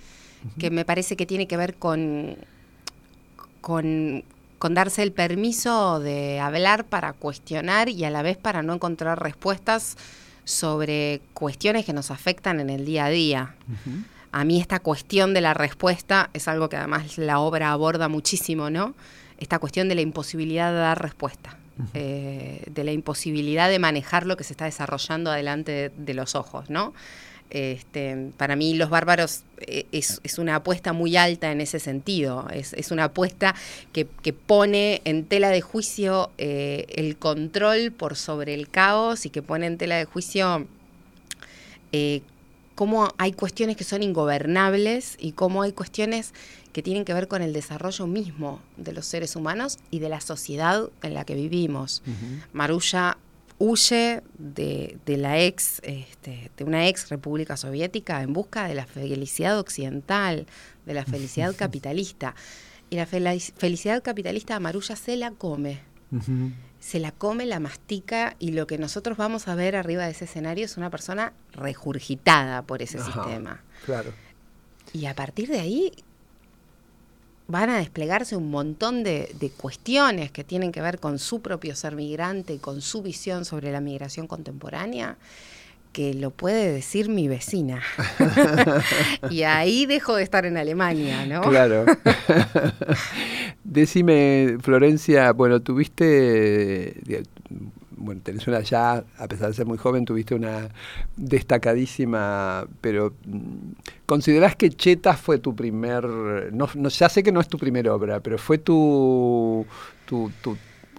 que 0.60 0.70
me 0.70 0.86
parece 0.86 1.16
que 1.16 1.26
tiene 1.26 1.48
que 1.48 1.58
ver 1.58 1.76
con, 1.76 2.36
con, 3.62 4.24
con 4.60 4.74
darse 4.74 5.02
el 5.02 5.14
permiso 5.14 6.00
de 6.00 6.40
hablar 6.40 6.86
para 6.86 7.14
cuestionar 7.14 7.90
y 7.90 8.04
a 8.04 8.10
la 8.10 8.22
vez 8.22 8.38
para 8.38 8.62
no 8.62 8.74
encontrar 8.74 9.22
respuestas 9.22 9.98
sobre 10.44 11.22
cuestiones 11.34 11.86
que 11.86 11.94
nos 11.94 12.12
afectan 12.12 12.60
en 12.60 12.70
el 12.70 12.86
día 12.86 13.06
a 13.06 13.10
día. 13.10 13.56
A 14.32 14.44
mí 14.44 14.60
esta 14.60 14.80
cuestión 14.80 15.34
de 15.34 15.42
la 15.42 15.54
respuesta 15.54 16.30
es 16.34 16.48
algo 16.48 16.68
que 16.68 16.76
además 16.76 17.18
la 17.18 17.40
obra 17.40 17.72
aborda 17.72 18.10
muchísimo, 18.10 18.70
¿no? 18.70 18.96
Esta 19.38 19.60
cuestión 19.60 19.90
de 19.90 19.96
la 19.96 20.02
imposibilidad 20.02 20.72
de 20.72 20.80
dar 20.80 21.02
respuesta, 21.02 21.58
eh, 21.96 22.64
de 22.70 22.84
la 22.84 22.92
imposibilidad 22.92 23.68
de 23.68 23.80
manejar 23.80 24.28
lo 24.28 24.38
que 24.38 24.44
se 24.44 24.54
está 24.54 24.66
desarrollando 24.66 25.32
adelante 25.32 25.92
de, 25.96 26.14
los 26.14 26.36
ojos, 26.36 26.70
¿no? 26.70 26.94
Este, 27.50 28.30
para 28.38 28.56
mí 28.56 28.76
Los 28.76 28.92
Bárbaros 28.92 29.44
eh, 29.60 29.86
es, 29.92 30.22
es 30.24 30.38
una 30.38 30.56
apuesta 30.56 30.94
muy 30.94 31.18
alta 31.18 31.52
en 31.52 31.62
ese 31.62 31.80
sentido, 31.80 32.48
es, 32.54 32.74
es 32.74 32.92
una 32.92 33.06
apuesta 33.06 33.56
que, 33.92 34.08
que 34.22 34.34
pone 34.34 35.02
en 35.06 35.26
tela 35.26 35.50
de 35.50 35.62
juicio 35.62 36.30
eh, 36.38 36.86
el 36.90 37.18
control 37.18 37.92
por 37.92 38.16
sobre 38.16 38.54
el 38.54 38.70
caos 38.70 39.26
y 39.26 39.32
que 39.32 39.42
pone 39.42 39.66
en 39.66 39.78
tela 39.78 39.98
de 39.98 40.06
juicio 40.06 40.68
cómo 42.76 43.14
hay 43.18 43.34
cuestiones 43.34 43.78
que 43.78 43.84
son 43.84 44.02
ingobernables 44.02 45.16
y 45.20 45.34
cómo 45.34 45.62
hay 45.62 45.74
cuestiones 45.74 46.34
que 46.74 46.82
tienen 46.84 47.06
que 47.06 47.14
ver 47.14 47.28
con 47.28 47.42
el 47.42 47.54
desarrollo 47.54 48.08
mismo 48.08 48.60
de 48.78 48.92
los 48.92 49.06
seres 49.06 49.36
humanos 49.36 49.78
y 49.92 50.00
de 50.00 50.10
la 50.10 50.20
sociedad 50.20 50.90
en 51.04 51.14
la 51.14 51.24
que 51.24 51.36
vivimos. 51.36 52.04
Marulla 52.52 53.18
huye 53.60 54.22
de, 54.38 54.98
de 55.06 55.18
la 55.18 55.40
ex, 55.40 55.80
este, 55.84 56.52
de 56.58 56.64
una 56.64 56.88
ex 56.90 57.10
república 57.10 57.56
soviética 57.56 58.22
en 58.24 58.34
busca 58.34 58.68
de 58.68 58.74
la 58.74 58.86
felicidad 58.86 59.58
occidental, 59.60 60.48
de 60.86 60.94
la 60.94 61.06
felicidad 61.06 61.56
capitalista. 61.58 62.36
Y 62.90 62.96
la 62.98 63.08
fel- 63.08 63.54
felicidad 63.58 64.04
capitalista 64.04 64.56
a 64.56 64.60
Marulla 64.60 64.96
se 64.96 65.16
la 65.16 65.32
come 65.32 65.80
se 66.80 67.00
la 67.00 67.12
come, 67.12 67.46
la 67.48 67.60
mastica 67.62 68.36
y 68.40 68.52
lo 68.52 68.68
que 68.68 68.78
nosotros 68.78 69.18
vamos 69.18 69.48
a 69.48 69.56
ver 69.56 69.76
arriba 69.76 70.04
de 70.06 70.12
ese 70.12 70.26
escenario 70.26 70.66
es 70.66 70.76
una 70.78 70.90
persona 70.92 71.32
regurgitada 71.54 72.62
por 72.62 72.82
ese 72.82 73.00
Ajá, 73.00 73.24
sistema. 73.24 73.62
Claro. 73.86 74.12
Y 74.92 75.06
a 75.08 75.16
partir 75.16 75.48
de 75.50 75.60
ahí 75.60 75.92
van 77.48 77.70
a 77.70 77.78
desplegarse 77.78 78.36
un 78.36 78.50
montón 78.50 79.04
de, 79.04 79.34
de 79.40 79.50
cuestiones 79.50 80.32
que 80.32 80.44
tienen 80.44 80.72
que 80.72 80.82
ver 80.82 81.00
con 81.00 81.20
su 81.20 81.42
propio 81.42 81.76
ser 81.76 81.96
migrante 81.96 82.54
y 82.54 82.58
con 82.60 82.82
su 82.82 83.02
visión 83.02 83.46
sobre 83.46 83.72
la 83.72 83.82
migración 83.82 84.28
contemporánea 84.28 85.18
que 85.94 86.14
lo 86.16 86.32
puede 86.32 86.74
decir 86.74 87.08
mi 87.08 87.28
vecina. 87.28 87.82
y 89.30 89.44
ahí 89.44 89.86
dejo 89.86 90.16
de 90.16 90.24
estar 90.24 90.46
en 90.46 90.58
Alemania, 90.58 91.26
¿no? 91.26 91.42
Claro. 91.42 91.86
Decime, 93.64 94.58
Florencia, 94.62 95.32
bueno, 95.32 95.62
tuviste, 95.62 97.24
bueno, 98.04 98.22
tenés 98.24 98.48
una 98.48 98.62
ya, 98.62 99.04
a 99.18 99.28
pesar 99.28 99.50
de 99.50 99.54
ser 99.54 99.66
muy 99.66 99.78
joven, 99.78 100.06
tuviste 100.06 100.36
una 100.36 100.70
destacadísima, 101.16 102.68
pero 102.82 103.14
mm, 103.26 103.74
¿considerás 104.06 104.56
que 104.56 104.70
Cheta 104.70 105.16
fue 105.16 105.40
tu 105.40 105.56
primer, 105.56 106.06
no, 106.54 106.68
no, 106.76 106.90
ya 106.90 107.10
sé 107.10 107.24
que 107.24 107.32
no 107.32 107.40
es 107.40 107.48
tu 107.48 107.58
primera 107.58 107.94
obra, 107.94 108.20
pero 108.20 108.38
fue 108.38 108.58
tu, 108.58 109.66
tu, 110.06 110.32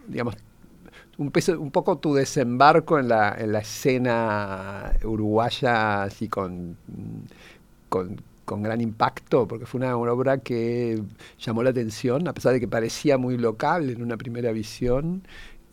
digamos, 0.08 0.36
un, 1.18 1.30
poco 1.70 1.98
tu 1.98 2.14
desembarco 2.14 2.98
en 2.98 3.08
la, 3.08 3.34
en 3.38 3.52
la 3.52 3.60
escena 3.60 4.92
uruguaya, 5.04 6.04
así 6.04 6.28
con, 6.28 6.76
con, 7.88 8.20
con 8.44 8.62
gran 8.62 8.80
impacto, 8.80 9.46
porque 9.46 9.66
fue 9.66 9.78
una 9.78 9.96
obra 9.96 10.38
que 10.38 11.02
llamó 11.38 11.62
la 11.62 11.70
atención, 11.70 12.28
a 12.28 12.34
pesar 12.34 12.52
de 12.52 12.60
que 12.60 12.68
parecía 12.68 13.18
muy 13.18 13.36
local 13.38 13.90
en 13.90 14.02
una 14.02 14.16
primera 14.16 14.52
visión. 14.52 15.22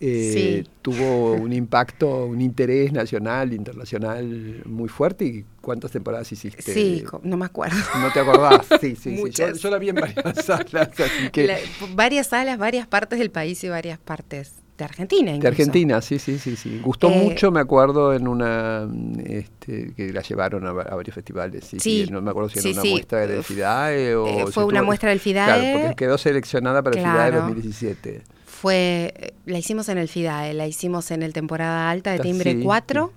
Eh, 0.04 0.62
Sí. 0.64 0.70
Tuvo 0.82 1.34
un 1.34 1.52
impacto, 1.52 2.26
un 2.26 2.40
interés 2.40 2.92
nacional, 2.92 3.52
internacional 3.52 4.62
muy 4.66 4.88
fuerte. 4.88 5.24
¿Y 5.24 5.44
cuántas 5.60 5.92
temporadas 5.92 6.30
hiciste? 6.32 6.60
Sí, 6.74 7.04
no 7.22 7.36
me 7.36 7.46
acuerdo. 7.46 7.76
¿No 8.00 8.12
te 8.12 8.18
acordás? 8.20 8.66
Sí, 8.80 8.96
sí, 8.96 9.16
sí. 9.16 9.30
Yo, 9.30 9.70
la 9.70 9.78
vi 9.78 9.90
en 9.90 9.94
varias 9.94 10.24
salas, 10.44 10.90
así 10.98 11.30
que... 11.30 11.46
La- 11.46 11.58
varias 11.94 12.26
salas, 12.26 12.58
varias 12.58 12.86
partes 12.88 13.20
del 13.20 13.30
país 13.30 13.62
y 13.62 13.68
varias 13.68 13.98
partes 14.00 14.54
de 14.76 14.84
Argentina. 14.84 15.30
De 15.30 15.36
incluso. 15.36 15.48
Argentina, 15.52 16.00
sí, 16.00 16.18
sí, 16.18 16.36
sí, 16.40 16.56
sí. 16.56 16.80
Gustó 16.82 17.08
Eh, 17.10 17.22
mucho, 17.22 17.52
me 17.52 17.60
acuerdo, 17.60 18.12
en 18.12 18.26
una 18.26 18.88
este, 19.24 19.92
que 19.94 20.12
la 20.12 20.22
llevaron 20.22 20.66
a, 20.66 20.72
va- 20.72 20.82
a 20.82 20.96
varios 20.96 21.14
festivales. 21.14 21.64
Sí, 21.64 21.78
Sí, 21.78 22.06
no 22.10 22.20
me 22.20 22.30
acuerdo 22.30 22.48
si 22.48 22.58
era 22.58 22.62
sí, 22.64 22.72
una 22.72 22.82
sí. 22.82 22.90
muestra 22.90 23.20
del 23.26 23.44
FIDAE 23.44 24.16
o. 24.16 24.26
Eh, 24.26 24.44
si 24.46 24.52
fue 24.52 24.64
una 24.64 24.78
estuvo- 24.80 24.86
muestra 24.86 25.10
del 25.10 25.20
Claro, 25.20 25.60
FIDAE. 25.62 25.78
porque 25.80 25.94
quedó 25.96 26.18
seleccionada 26.18 26.82
para 26.82 26.96
el 26.96 27.02
FIDAE 27.04 27.14
Claro. 27.30 27.40
2017. 27.42 28.22
Fue, 28.62 29.12
eh, 29.16 29.34
la 29.44 29.58
hicimos 29.58 29.88
en 29.88 29.98
el 29.98 30.06
FIDAE, 30.06 30.54
la 30.54 30.68
hicimos 30.68 31.10
en 31.10 31.24
el 31.24 31.32
temporada 31.32 31.90
alta 31.90 32.12
de 32.12 32.18
Ah, 32.20 32.22
Timbre 32.22 32.52
sí, 32.52 32.60
4 32.62 33.12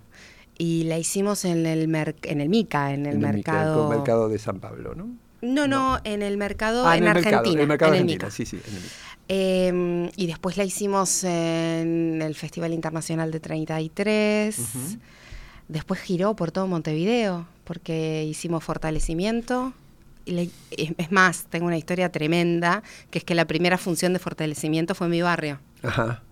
y 0.58 0.86
la 0.86 0.98
hicimos 0.98 1.46
en 1.46 1.68
el 1.68 1.88
mer- 1.88 2.16
en 2.24 2.42
el 2.42 2.50
MICA, 2.50 2.94
en 2.96 3.02
el 3.06 3.18
En 3.18 3.24
el 3.26 3.34
mercado. 3.34 3.88
mercado 3.88 4.28
de 4.28 4.40
San 4.40 4.60
Pablo, 4.60 4.96
¿no? 4.96 5.08
No, 5.44 5.68
no, 5.68 6.00
en 6.04 6.24
el 6.24 6.38
mercado 6.38 6.88
Ah, 6.88 6.98
en, 6.98 7.04
el 7.04 7.10
Argentina. 7.10 7.36
mercado, 7.42 7.54
en 7.54 7.60
el 7.62 7.68
mercado 7.68 7.94
en 7.94 8.00
el 8.00 8.06
MICA. 8.06 8.32
sí, 8.32 8.44
sí. 8.48 8.60
en 8.68 8.76
el- 8.76 8.82
Eh, 9.28 10.12
y 10.16 10.26
después 10.28 10.58
la 10.58 10.64
hicimos 10.64 11.24
en 11.24 12.22
el 12.24 12.34
Festival 12.34 12.74
Internacional 12.74 13.30
de 13.32 13.40
33. 13.40 14.58
Ujú. 14.58 14.98
Después 15.68 16.00
giró 16.00 16.36
por 16.36 16.52
todo 16.52 16.66
Montevideo, 16.68 17.48
porque 17.66 18.24
hicimos 18.28 18.64
fortalecimiento. 18.64 19.74
Es 20.26 20.50
es 20.98 21.12
más, 21.12 21.46
tengo 21.50 21.68
una 21.68 21.78
historia 21.78 22.12
tremenda, 22.12 22.82
que 23.12 23.20
es 23.20 23.24
que 23.24 23.36
la 23.36 23.46
primera 23.46 23.78
función 23.78 24.14
de 24.14 24.20
fortalecimiento 24.20 24.96
fue 24.96 25.08
en 25.08 25.12
mi 25.12 25.22
barrio, 25.22 25.60
Ajá. 25.84 26.24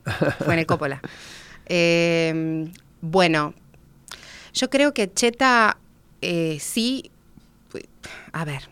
fue 0.44 0.54
en 0.54 0.60
el 0.60 0.66
Coppola. 0.66 1.02
Eh, 1.66 2.70
bueno, 3.00 3.54
yo 4.54 4.70
creo 4.70 4.94
que 4.94 5.10
Cheta 5.14 5.78
eh, 6.22 6.58
sí, 6.60 7.10
a 8.34 8.44
ver, 8.44 8.68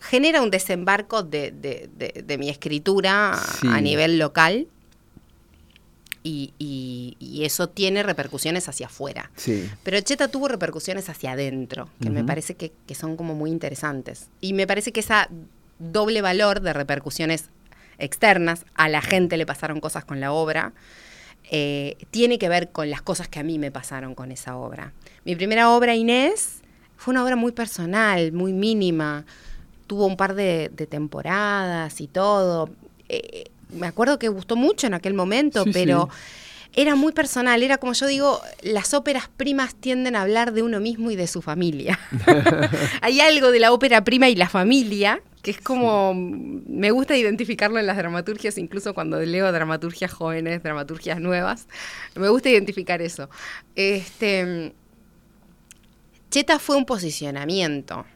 genera 0.00 0.40
un 0.40 0.50
desembarco 0.50 1.24
de, 1.24 1.50
de- 1.50 1.90
de- 1.96 2.22
de 2.24 2.38
mi 2.38 2.50
escritura 2.50 3.36
Sí. 3.60 3.66
a 3.68 3.80
nivel 3.80 4.18
local 4.18 4.68
y, 6.24 6.52
y- 6.58 7.16
y 7.20 7.44
eso 7.44 7.68
tiene 7.68 8.02
repercusiones 8.02 8.68
hacia 8.68 8.86
afuera. 8.86 9.30
Sí. 9.36 9.70
Pero 9.84 10.00
Cheta 10.00 10.26
tuvo 10.28 10.48
repercusiones 10.48 11.08
hacia 11.08 11.32
adentro, 11.32 11.88
que 12.00 12.10
me 12.10 12.24
parece 12.24 12.56
que, 12.56 12.72
que 12.86 12.94
son 12.96 13.16
como 13.16 13.34
muy 13.36 13.50
interesantes. 13.50 14.28
Y 14.40 14.52
me 14.54 14.66
parece 14.66 14.90
que 14.90 14.98
esa 15.00 15.28
doble 15.78 16.22
valor 16.22 16.60
de 16.60 16.72
repercusiones 16.72 17.50
externas, 17.98 18.64
a 18.74 18.88
la 18.88 19.02
gente 19.02 19.36
le 19.36 19.46
pasaron 19.46 19.78
cosas 19.80 20.04
con 20.04 20.18
la 20.18 20.32
obra, 20.32 20.72
eh, 21.50 21.96
tiene 22.10 22.38
que 22.38 22.48
ver 22.48 22.70
con 22.70 22.90
las 22.90 23.02
cosas 23.02 23.28
que 23.28 23.38
a 23.38 23.42
mí 23.42 23.58
me 23.58 23.70
pasaron 23.70 24.14
con 24.14 24.32
esa 24.32 24.56
obra. 24.56 24.92
Mi 25.24 25.36
primera 25.36 25.70
obra, 25.70 25.94
Inés, 25.94 26.60
fue 26.96 27.12
una 27.12 27.22
obra 27.22 27.36
muy 27.36 27.52
personal, 27.52 28.32
muy 28.32 28.52
mínima. 28.52 29.26
Tuvo 29.86 30.06
un 30.06 30.16
par 30.16 30.34
de, 30.34 30.70
de 30.74 30.86
temporadas 30.86 32.00
y 32.00 32.08
todo. 32.08 32.70
Eh, 33.10 33.50
me 33.74 33.86
acuerdo 33.86 34.18
que 34.18 34.28
gustó 34.28 34.56
mucho 34.56 34.86
en 34.86 34.94
aquel 34.94 35.14
momento, 35.14 35.64
Sí, 35.64 35.70
pero 35.72 36.08
sí. 36.10 36.80
era 36.80 36.94
muy 36.94 37.12
personal. 37.12 37.62
Era 37.62 37.78
como 37.78 37.92
yo 37.92 38.06
digo, 38.06 38.40
las 38.62 38.94
óperas 38.94 39.28
primas 39.36 39.74
tienden 39.74 40.16
a 40.16 40.22
hablar 40.22 40.52
de 40.52 40.62
uno 40.62 40.80
mismo 40.80 41.10
y 41.10 41.16
de 41.16 41.26
su 41.26 41.42
familia. 41.42 41.98
Hay 43.02 43.20
algo 43.20 43.50
de 43.50 43.60
la 43.60 43.72
ópera 43.72 44.02
prima 44.04 44.28
y 44.28 44.34
la 44.36 44.48
familia 44.48 45.20
que 45.42 45.50
es 45.50 45.60
como, 45.60 46.14
me 46.14 46.90
gusta 46.90 47.14
identificarlo 47.18 47.78
en 47.78 47.84
las 47.86 47.98
dramaturgias, 47.98 48.56
incluso 48.56 48.94
cuando 48.94 49.20
leo 49.20 49.52
dramaturgias 49.52 50.10
jóvenes, 50.10 50.62
dramaturgias 50.62 51.20
nuevas, 51.20 51.66
me 52.14 52.30
gusta 52.30 52.48
identificar 52.48 53.02
eso. 53.02 53.28
Este, 53.76 54.72
Cheta 56.30 56.58
fue 56.58 56.76
un 56.76 56.86
posicionamiento, 56.86 58.06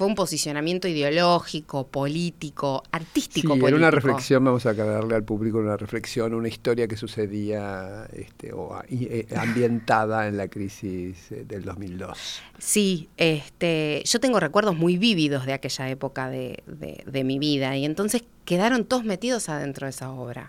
fue 0.00 0.06
un 0.06 0.14
posicionamiento 0.14 0.88
ideológico, 0.88 1.86
político, 1.86 2.82
artístico. 2.90 3.52
Sí, 3.52 3.60
político. 3.60 3.68
era 3.68 3.76
una 3.76 3.90
reflexión, 3.90 4.42
vamos 4.42 4.64
a 4.64 4.72
darle 4.72 5.14
al 5.14 5.24
público 5.24 5.58
una 5.58 5.76
reflexión, 5.76 6.32
una 6.32 6.48
historia 6.48 6.88
que 6.88 6.96
sucedía 6.96 8.08
este, 8.14 8.54
o, 8.54 8.80
eh, 8.88 9.26
ambientada 9.36 10.26
en 10.26 10.38
la 10.38 10.48
crisis 10.48 11.30
eh, 11.32 11.44
del 11.46 11.66
2002. 11.66 12.40
Sí, 12.56 13.10
este, 13.18 14.02
yo 14.06 14.20
tengo 14.20 14.40
recuerdos 14.40 14.74
muy 14.74 14.96
vívidos 14.96 15.44
de 15.44 15.52
aquella 15.52 15.90
época 15.90 16.30
de, 16.30 16.62
de, 16.66 17.22
mi 17.24 17.38
vida 17.38 17.76
y 17.76 17.84
entonces 17.84 18.24
quedaron 18.46 18.86
todos 18.86 19.04
metidos 19.04 19.50
adentro 19.50 19.84
de 19.86 19.90
esa 19.90 20.10
obra. 20.10 20.48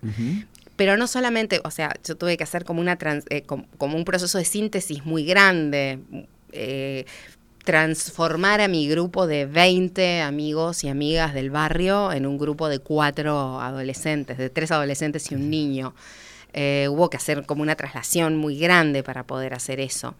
Pero 0.78 0.96
no 0.96 1.08
solamente, 1.08 1.60
o 1.66 1.72
sea, 1.72 1.94
yo 2.06 2.16
tuve 2.16 2.38
que 2.38 2.46
hacer 2.46 2.64
como, 2.64 2.80
una 2.80 2.98
eh, 3.30 3.42
como, 3.42 3.98
un 3.98 4.06
proceso 4.06 4.38
de 4.38 4.46
síntesis 4.46 5.06
muy 5.06 5.26
grande. 5.26 6.00
Eh, 6.54 7.06
transformar 7.63 8.62
a 8.62 8.67
mi 8.67 8.88
grupo 8.88 9.28
de 9.28 9.45
20 9.45 10.21
amigos 10.21 10.84
y 10.84 10.89
amigas 10.89 11.34
del 11.34 11.50
barrio 11.50 12.12
en 12.12 12.26
un 12.26 12.38
grupo 12.38 12.69
de 12.69 12.80
cuatro 12.80 13.60
adolescentes, 13.60 14.38
de 14.38 14.50
tres 14.50 14.71
adolescentes 14.71 15.32
y 15.32 15.36
un 15.36 15.50
niño. 15.50 15.93
Eh, 16.54 16.88
hubo 16.89 17.10
que 17.10 17.17
hacer 17.17 17.45
como 17.45 17.62
una 17.62 17.76
traslación 17.76 18.36
muy 18.36 18.58
grande 18.58 19.04
para 19.04 19.24
poder 19.24 19.54
hacer 19.54 19.80
eso. 19.80 20.15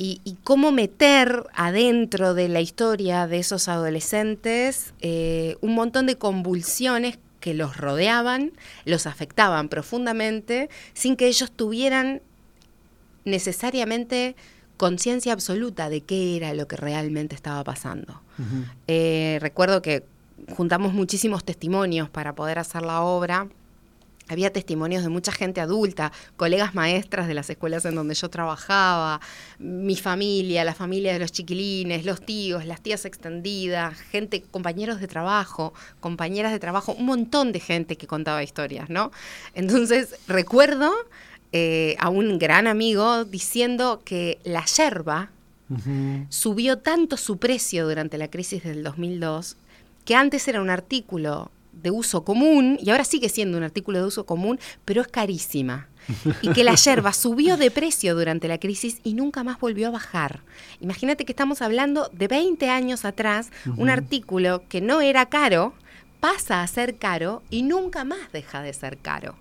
Y, 0.00 0.36
cómo 0.44 0.70
meter 0.70 1.42
adentro 1.54 2.32
de 2.32 2.48
la 2.48 2.60
historia 2.60 3.26
de 3.26 3.40
esos 3.40 3.66
adolescentes 3.66 4.94
eh, 5.00 5.56
un 5.60 5.74
montón 5.74 6.06
de 6.06 6.16
convulsiones 6.16 7.18
que 7.40 7.52
los 7.52 7.76
rodeaban, 7.76 8.52
los 8.84 9.08
afectaban 9.08 9.68
profundamente, 9.68 10.70
sin 10.94 11.16
que 11.16 11.26
ellos 11.26 11.50
tuvieran 11.50 12.22
necesariamente 13.24 14.36
conciencia 14.78 15.34
absoluta 15.34 15.90
de 15.90 16.00
qué 16.00 16.36
era 16.36 16.54
lo 16.54 16.66
que 16.66 16.76
realmente 16.76 17.34
estaba 17.34 17.62
pasando. 17.64 18.22
Eh, 18.86 19.38
recuerdo 19.42 19.82
que 19.82 20.04
juntamos 20.56 20.94
muchísimos 20.94 21.44
testimonios 21.44 22.08
para 22.08 22.34
poder 22.34 22.58
hacer 22.58 22.82
la 22.82 23.02
obra. 23.02 23.48
Había 24.28 24.52
testimonios 24.52 25.02
de 25.02 25.08
mucha 25.08 25.32
gente 25.32 25.60
adulta, 25.60 26.12
colegas 26.36 26.74
maestras 26.74 27.26
de 27.26 27.34
las 27.34 27.48
escuelas 27.50 27.84
en 27.86 27.94
donde 27.94 28.14
yo 28.14 28.28
trabajaba, 28.28 29.20
mi 29.58 29.96
familia, 29.96 30.64
la 30.64 30.74
familia 30.74 31.14
de 31.14 31.18
los 31.18 31.32
chiquilines, 31.32 32.04
los 32.04 32.20
tíos, 32.20 32.66
las 32.66 32.80
tías 32.82 33.04
extendidas, 33.06 33.98
gente, 33.98 34.42
compañeros 34.42 35.00
de 35.00 35.08
trabajo, 35.08 35.72
compañeras 36.00 36.52
de 36.52 36.58
trabajo, 36.60 36.92
un 36.92 37.06
montón 37.06 37.52
de 37.52 37.60
gente 37.60 37.96
que 37.96 38.06
contaba 38.06 38.42
historias, 38.42 38.90
¿no? 38.90 39.10
Entonces, 39.54 40.14
recuerdo 40.28 40.92
eh, 41.52 41.96
a 41.98 42.08
un 42.10 42.38
gran 42.38 42.66
amigo 42.66 43.24
diciendo 43.24 44.02
que 44.04 44.38
la 44.44 44.64
yerba 44.64 45.30
subió 46.30 46.78
tanto 46.78 47.18
su 47.18 47.36
precio 47.36 47.86
durante 47.86 48.16
la 48.16 48.28
crisis 48.28 48.64
del 48.64 48.82
2002 48.82 49.58
que 50.06 50.14
antes 50.14 50.48
era 50.48 50.62
un 50.62 50.70
artículo 50.70 51.50
de 51.82 51.90
uso 51.90 52.24
común 52.24 52.78
y 52.80 52.88
ahora 52.88 53.04
sigue 53.04 53.28
siendo 53.28 53.58
un 53.58 53.64
artículo 53.64 53.98
de 53.98 54.06
uso 54.06 54.24
común, 54.24 54.58
pero 54.86 55.02
es 55.02 55.08
carísima. 55.08 55.88
Y 56.40 56.54
que 56.54 56.64
la 56.64 56.74
yerba 56.74 57.12
subió 57.12 57.58
de 57.58 57.70
precio 57.70 58.14
durante 58.14 58.48
la 58.48 58.56
crisis 58.56 59.00
y 59.04 59.12
nunca 59.12 59.44
más 59.44 59.60
volvió 59.60 59.88
a 59.88 59.90
bajar. 59.90 60.40
Imagínate 60.80 61.26
que 61.26 61.32
estamos 61.32 61.60
hablando 61.60 62.10
de 62.14 62.26
20 62.26 62.70
años 62.70 63.04
atrás, 63.04 63.50
un 63.76 63.90
artículo 63.90 64.62
que 64.70 64.80
no 64.80 65.02
era 65.02 65.26
caro, 65.26 65.74
pasa 66.20 66.62
a 66.62 66.66
ser 66.66 66.96
caro 66.96 67.42
y 67.50 67.62
nunca 67.62 68.04
más 68.04 68.32
deja 68.32 68.62
de 68.62 68.72
ser 68.72 68.96
caro 68.96 69.36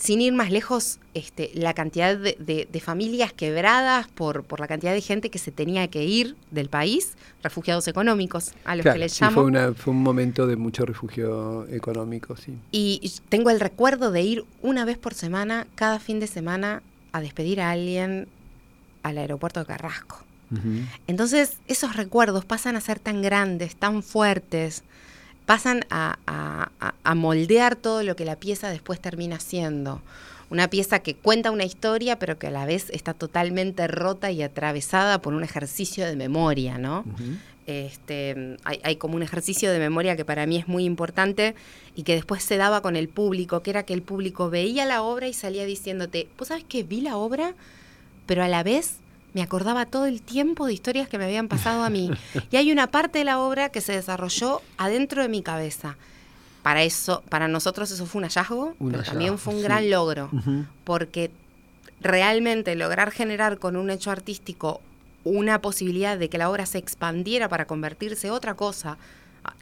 sin 0.00 0.22
ir 0.22 0.32
más 0.32 0.50
lejos, 0.50 0.98
este, 1.12 1.50
la 1.52 1.74
cantidad 1.74 2.16
de, 2.16 2.82
familias 2.82 3.34
quebradas 3.34 4.08
por, 4.08 4.44
por, 4.44 4.58
la 4.58 4.66
cantidad 4.66 4.94
de 4.94 5.02
gente 5.02 5.28
que 5.28 5.38
se 5.38 5.52
tenía 5.52 5.88
que 5.88 6.04
ir 6.04 6.36
del 6.50 6.70
país, 6.70 7.16
refugiados 7.42 7.86
económicos, 7.86 8.52
a 8.64 8.76
los 8.76 8.84
que 8.84 8.96
les 8.96 9.12
sí, 9.12 9.24
Fue, 9.26 9.74
fue, 9.74 9.92
un 9.92 10.02
momento 10.02 10.46
de 10.46 10.56
mucho 10.56 10.86
refugio 10.86 11.68
económico, 11.68 12.34
sí. 12.34 12.56
Y 12.72 13.12
tengo 13.28 13.50
el 13.50 13.60
recuerdo 13.60 14.10
de 14.10 14.22
ir 14.22 14.44
una 14.62 14.86
vez 14.86 14.96
por 14.96 15.12
semana, 15.12 15.66
cada 15.74 16.00
fin 16.00 16.18
de 16.18 16.26
semana, 16.26 16.82
a 17.12 17.20
despedir 17.20 17.60
a 17.60 17.70
alguien 17.70 18.26
al 19.02 19.18
aeropuerto 19.18 19.60
de 19.60 19.66
Carrasco. 19.66 20.24
Entonces, 21.06 21.58
esos 21.68 21.94
recuerdos 21.94 22.44
pasan 22.44 22.74
a 22.74 22.80
ser 22.80 22.98
tan 22.98 23.22
grandes, 23.22 23.76
tan 23.76 24.02
fuertes, 24.02 24.82
pasan 25.50 25.84
a, 25.90 26.16
moldear 27.16 27.74
todo 27.74 28.04
lo 28.04 28.14
que 28.14 28.24
la 28.24 28.36
pieza 28.36 28.70
después 28.70 29.00
termina 29.00 29.40
siendo. 29.40 30.00
Una 30.48 30.70
pieza 30.70 31.00
que 31.00 31.16
cuenta 31.16 31.50
una 31.50 31.64
historia, 31.64 32.20
pero 32.20 32.38
que 32.38 32.46
a 32.46 32.50
la 32.52 32.66
vez 32.66 32.88
está 32.90 33.14
totalmente 33.14 33.88
rota 33.88 34.30
y 34.30 34.44
atravesada 34.44 35.20
por 35.20 35.34
un 35.34 35.42
ejercicio 35.42 36.06
de 36.06 36.14
memoria, 36.14 36.78
¿no? 36.78 37.04
Este, 37.66 38.58
hay, 38.62 38.94
como 38.94 39.16
un 39.16 39.24
ejercicio 39.24 39.72
de 39.72 39.80
memoria 39.80 40.14
que 40.14 40.24
para 40.24 40.46
mí 40.46 40.56
es 40.56 40.68
muy 40.68 40.84
importante 40.84 41.56
y 41.96 42.04
que 42.04 42.14
después 42.14 42.44
se 42.44 42.56
daba 42.56 42.80
con 42.80 42.94
el 42.94 43.08
público, 43.08 43.60
que 43.60 43.70
era 43.70 43.82
que 43.82 43.92
el 43.92 44.02
público 44.02 44.50
veía 44.50 44.86
la 44.86 45.02
obra 45.02 45.26
y 45.26 45.32
salía 45.32 45.64
diciéndote, 45.64 46.28
¿vos 46.38 46.46
sabes 46.46 46.62
que 46.62 46.84
vi 46.84 47.00
la 47.00 47.16
obra, 47.16 47.54
pero 48.26 48.44
a 48.44 48.48
la 48.48 48.62
vez 48.62 48.98
me 49.32 49.42
acordaba 49.42 49.86
todo 49.86 50.06
el 50.06 50.22
tiempo 50.22 50.66
de 50.66 50.72
historias 50.72 51.08
que 51.08 51.18
me 51.18 51.24
habían 51.24 51.48
pasado 51.48 51.84
a 51.84 51.90
mí. 51.90 52.10
Y 52.50 52.56
hay 52.56 52.72
una 52.72 52.88
parte 52.88 53.18
de 53.20 53.24
la 53.24 53.40
obra 53.40 53.68
que 53.68 53.80
se 53.80 53.92
desarrolló 53.92 54.62
adentro 54.76 55.22
de 55.22 55.28
mi 55.28 55.42
cabeza. 55.42 55.96
Para 56.62 56.82
eso, 56.82 57.22
para 57.28 57.48
nosotros 57.48 57.90
eso 57.90 58.04
fue 58.06 58.18
un 58.20 58.24
hallazgo, 58.24 58.74
pero 58.78 59.02
también 59.02 59.38
fue 59.38 59.54
un 59.54 59.62
gran 59.62 59.88
logro, 59.88 60.30
porque 60.84 61.30
realmente 62.00 62.74
lograr 62.74 63.10
generar 63.10 63.58
con 63.58 63.76
un 63.76 63.90
hecho 63.90 64.10
artístico 64.10 64.80
una 65.24 65.60
posibilidad 65.60 66.18
de 66.18 66.28
que 66.28 66.38
la 66.38 66.50
obra 66.50 66.66
se 66.66 66.78
expandiera 66.78 67.48
para 67.48 67.66
convertirse 67.66 68.28
en 68.28 68.32
otra 68.32 68.54
cosa, 68.54 68.98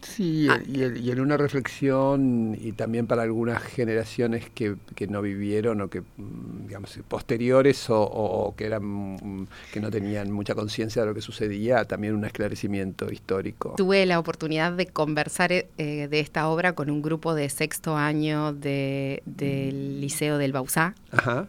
Sí, 0.02 0.48
ah. 0.50 0.60
y, 0.66 1.10
en 1.10 1.20
una 1.20 1.36
reflexión, 1.36 2.56
y 2.58 2.72
también 2.72 3.06
para 3.06 3.22
algunas 3.22 3.62
generaciones 3.62 4.48
que, 4.50 4.76
no 5.08 5.22
vivieron 5.22 5.80
o 5.80 5.88
que, 5.88 6.00
mm, 6.00 6.66
digamos, 6.66 6.98
posteriores 7.08 7.86
o, 7.88 8.54
que, 8.56 8.66
eran, 8.66 8.84
mm, 8.84 9.46
que 9.72 9.80
no 9.80 9.90
tenían 9.90 10.30
mucha 10.30 10.54
conciencia 10.54 11.02
de 11.02 11.08
lo 11.08 11.14
que 11.14 11.20
sucedía, 11.20 11.84
también 11.84 12.14
un 12.14 12.24
esclarecimiento 12.24 13.10
histórico. 13.10 13.74
Tuve 13.76 14.06
la 14.06 14.18
oportunidad 14.18 14.72
de 14.72 14.86
conversar 14.86 15.52
eh, 15.52 15.66
de 15.76 16.20
esta 16.20 16.48
obra 16.48 16.74
con 16.74 16.90
un 16.90 17.02
grupo 17.02 17.34
de 17.34 17.48
sexto 17.48 17.96
año 17.96 18.52
de, 18.52 19.22
del 19.26 20.00
Liceo 20.00 20.38
del 20.38 20.52
Bausá. 20.52 20.94
Ajá. 21.10 21.48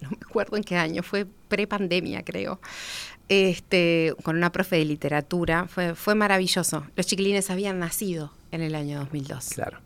No 0.00 0.10
me 0.10 0.18
acuerdo 0.28 0.56
en 0.56 0.64
qué 0.64 0.76
año, 0.76 1.02
fue 1.02 1.26
pre-pandemia, 1.48 2.22
creo 2.22 2.60
este, 3.28 4.14
con 4.22 4.36
una 4.36 4.52
profe 4.52 4.76
de 4.76 4.84
literatura. 4.84 5.66
Fue, 5.68 5.94
fue 5.94 6.14
maravilloso. 6.14 6.86
Los 6.96 7.06
chiquilines 7.06 7.50
habían 7.50 7.78
nacido 7.78 8.32
en 8.52 8.62
el 8.62 8.74
año 8.74 8.98
2002. 8.98 9.50
Claro. 9.54 9.78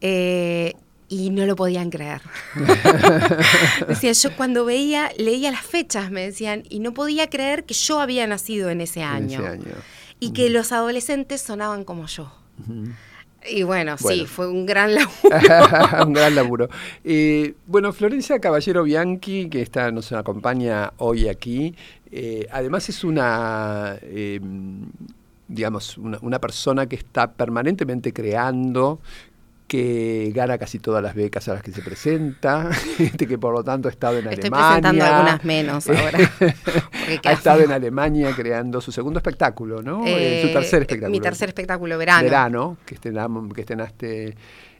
Eh, 0.00 0.74
y 1.08 1.30
no 1.30 1.46
lo 1.46 1.54
podían 1.56 1.90
creer. 1.90 2.20
Decía, 3.88 4.12
yo 4.12 4.36
cuando 4.36 4.64
veía, 4.64 5.10
leía 5.18 5.50
las 5.50 5.64
fechas, 5.64 6.10
me 6.10 6.22
decían, 6.22 6.64
y 6.68 6.80
no 6.80 6.94
podía 6.94 7.28
creer 7.30 7.64
que 7.64 7.74
yo 7.74 8.00
había 8.00 8.26
nacido 8.26 8.70
en 8.70 8.80
ese 8.80 9.02
año. 9.02 9.42
Y 10.18 10.32
que 10.32 10.50
los 10.50 10.72
adolescentes 10.72 11.42
sonaban 11.42 11.84
como 11.84 12.06
yo. 12.06 12.32
Y 13.48 13.62
bueno, 13.62 13.96
sí, 13.96 14.26
fue 14.26 14.48
un 14.48 14.66
gran 14.66 14.94
laburo. 14.94 15.12
un 16.06 16.12
gran 16.12 16.34
laburo. 16.34 16.68
Eh, 17.04 17.54
bueno, 17.66 17.92
Florencia 17.92 18.40
Caballero 18.40 18.82
Bianchi, 18.82 19.48
que 19.48 19.62
está, 19.62 19.92
nos 19.92 20.10
acompaña 20.12 20.92
hoy 20.96 21.28
aquí, 21.28 21.74
eh, 22.10 22.46
además 22.50 22.88
es 22.88 23.04
una, 23.04 23.96
eh, 24.02 24.40
digamos, 25.48 25.98
una, 25.98 26.40
persona 26.40 26.86
que 26.86 26.96
está 26.96 27.32
permanentemente 27.32 28.12
creando, 28.12 29.00
que 29.66 30.30
gana 30.34 30.58
casi 30.58 30.78
todas 30.78 31.02
las 31.02 31.14
becas 31.14 31.48
a 31.48 31.54
las 31.54 31.62
que 31.62 31.72
se 31.72 31.82
presenta, 31.82 32.70
este, 32.98 33.26
que 33.26 33.36
por 33.36 33.52
lo 33.52 33.64
tanto 33.64 33.88
ha 33.88 33.90
estado 33.90 34.18
en 34.18 34.28
Estoy 34.28 34.50
Alemania. 34.52 34.68
presentando 34.68 35.04
algunas 35.04 35.44
menos 35.44 35.88
ahora. 35.88 36.18
ha 37.24 37.32
estado 37.32 37.62
en 37.62 37.72
Alemania 37.72 38.32
creando 38.34 38.80
su 38.80 38.92
segundo 38.92 39.18
espectáculo, 39.18 39.82
¿no? 39.82 40.04
Eh, 40.06 40.42
su 40.46 40.52
tercer 40.52 40.82
espectáculo. 40.82 41.10
Mi 41.10 41.20
tercer 41.20 41.48
espectáculo, 41.48 41.98
Verano. 41.98 42.22
Verano, 42.22 42.76
que, 42.86 42.94
estrenamos, 42.94 43.52
que 43.52 43.60
estrenaste 43.62 44.36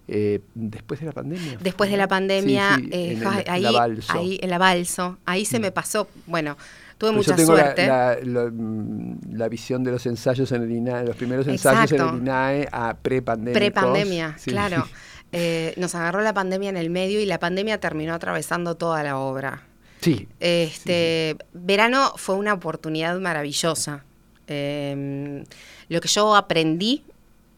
eh, 0.09 0.41
después 0.55 1.01
de 1.01 1.07
la 1.07 1.13
pandemia. 1.13 1.59
Después 1.61 1.91
de 1.91 1.97
la 1.97 2.07
pandemia, 2.07 2.81
eh, 2.91 3.21
ahí, 3.49 3.63
la 3.63 3.73
Balso. 3.73 4.13
ahí 4.13 4.39
en 4.41 4.51
la 4.51 4.59
Balso, 4.59 5.19
ahí 5.27 5.45
se 5.45 5.59
me 5.59 5.71
mm. 5.71 5.73
pasó, 5.73 6.09
bueno, 6.27 6.57
tuve 6.99 7.13
mucha 7.13 7.31
yo 7.33 7.37
tengo 7.37 7.53
suerte. 7.53 7.89
Mm, 8.25 9.37
la, 9.37 9.49
visión 9.49 9.85
de 9.85 9.93
los 9.93 10.07
ensayos 10.07 10.51
en 10.53 10.63
el 10.63 10.73
INAE, 10.73 11.07
los 11.07 11.17
primeros 11.17 11.47
ensayos 11.47 11.93
en 11.93 12.01
el 12.01 12.15
INAE 12.17 12.69
a 12.73 12.95
pre-pandemia. 12.95 13.59
Pre-pandemia, 13.59 14.37
claro. 14.45 14.87
Eh, 15.33 15.75
nos 15.77 15.95
agarró 15.97 16.23
la 16.23 16.33
pandemia 16.33 16.71
en 16.71 16.77
el 16.77 16.89
medio 16.89 17.21
y 17.21 17.27
la 17.27 17.41
pandemia 17.41 17.79
terminó 17.79 18.15
atravesando 18.15 18.77
toda 18.77 19.03
la 19.03 19.19
obra. 19.19 19.65
Sí. 20.01 20.29
Este, 20.39 21.37
Verano 21.53 22.13
fue 22.17 22.37
una 22.37 22.55
oportunidad 22.55 23.19
maravillosa. 23.19 24.05
Em, 24.47 25.45
lo 25.89 26.01
que 26.01 26.09
yo 26.09 26.37
aprendí 26.37 27.03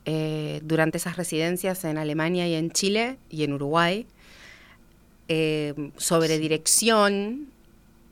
eh, 0.07 0.61
durante 0.65 0.97
esas 0.97 1.19
residencias 1.19 1.85
en 1.85 1.99
Alemania 1.99 2.49
y 2.49 2.55
en 2.55 2.71
Chile 2.71 3.19
y 3.29 3.45
en 3.45 3.53
Uruguay 3.53 4.07
eh, 5.29 5.75
sobre 5.99 6.39
dirección, 6.39 7.49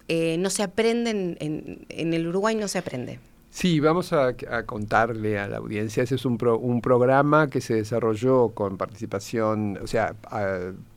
eh, 0.08 0.36
no 0.38 0.50
se 0.50 0.62
aprende, 0.62 1.10
en, 1.10 1.86
en 1.88 2.14
el 2.14 2.26
Uruguay 2.26 2.54
no 2.54 2.68
se 2.68 2.78
aprende. 2.78 3.18
Sí, 3.56 3.80
vamos 3.80 4.12
a, 4.12 4.34
contarle 4.66 5.38
a 5.38 5.48
la 5.48 5.56
audiencia. 5.56 6.02
Ese 6.02 6.16
es 6.16 6.26
un, 6.26 6.36
un 6.60 6.82
programa 6.82 7.48
que 7.48 7.62
se 7.62 7.72
desarrolló 7.72 8.50
con 8.50 8.76
participación, 8.76 9.78
o 9.82 9.86
sea, 9.86 10.14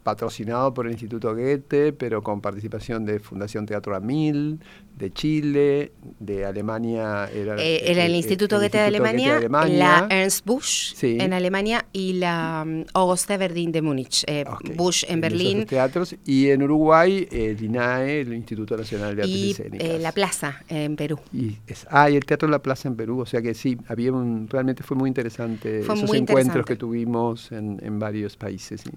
patrocinado 0.10 0.74
por 0.74 0.88
el 0.88 0.94
Instituto 0.94 1.36
Goethe, 1.36 1.94
pero 1.94 2.24
con 2.24 2.42
participación 2.42 3.06
de 3.06 3.20
Fundación 3.20 3.68
Teatro 3.68 3.96
Amil, 3.96 4.60
de 4.98 5.12
Chile, 5.12 5.92
de 6.20 6.46
Alemania. 6.46 7.30
Era, 7.32 7.56
eh, 7.58 7.92
el, 7.92 8.00
el, 8.00 8.16
Instituto 8.16 8.58
Goethe 8.58 8.80
de, 8.80 8.86
Alemania, 8.86 9.40
la 9.68 10.08
Ernst 10.10 10.44
Busch 10.48 10.96
en 11.04 11.32
Alemania 11.32 11.86
y 11.94 12.14
la 12.14 12.64
um, 12.66 12.86
Auguste 12.94 13.38
Verdin 13.38 13.72
de 13.72 13.84
Múnich, 13.84 14.24
eh, 14.26 14.46
Busch 14.76 15.06
en 15.08 15.22
Berlín. 15.22 15.68
Teatros, 15.68 16.16
y 16.26 16.50
en 16.50 16.64
Uruguay, 16.64 17.28
el 17.32 17.64
INAE, 17.64 18.22
el 18.22 18.34
Instituto 18.34 18.76
Nacional 18.76 19.16
de 19.16 19.22
Artes 19.22 19.38
y, 19.38 19.52
Escénicas. 19.52 19.88
Eh, 19.88 20.00
la 20.00 20.12
Plaza 20.12 20.64
en 20.70 20.96
Perú. 20.96 21.20
Y 21.32 21.56
ah, 21.92 22.10
y 22.10 22.16
el 22.16 22.26
Teatro 22.26 22.50
La 22.50 22.64
Plaza 22.64 22.88
en 22.88 22.96
Perú, 22.96 23.20
o 23.20 23.28
sea 23.28 23.44
que 23.44 23.54
sí, 23.54 23.78
había 23.88 24.12
un, 24.12 24.48
realmente 24.50 24.82
fue 24.82 24.98
muy 24.98 25.08
interesante 25.08 25.82
esos 25.82 26.12
encuentros 26.16 26.66
que 26.66 26.76
tuvimos 26.76 27.52
en, 27.52 27.80
en 27.84 28.00
varios 28.00 28.36
países. 28.36 28.82
Sí. 28.82 28.90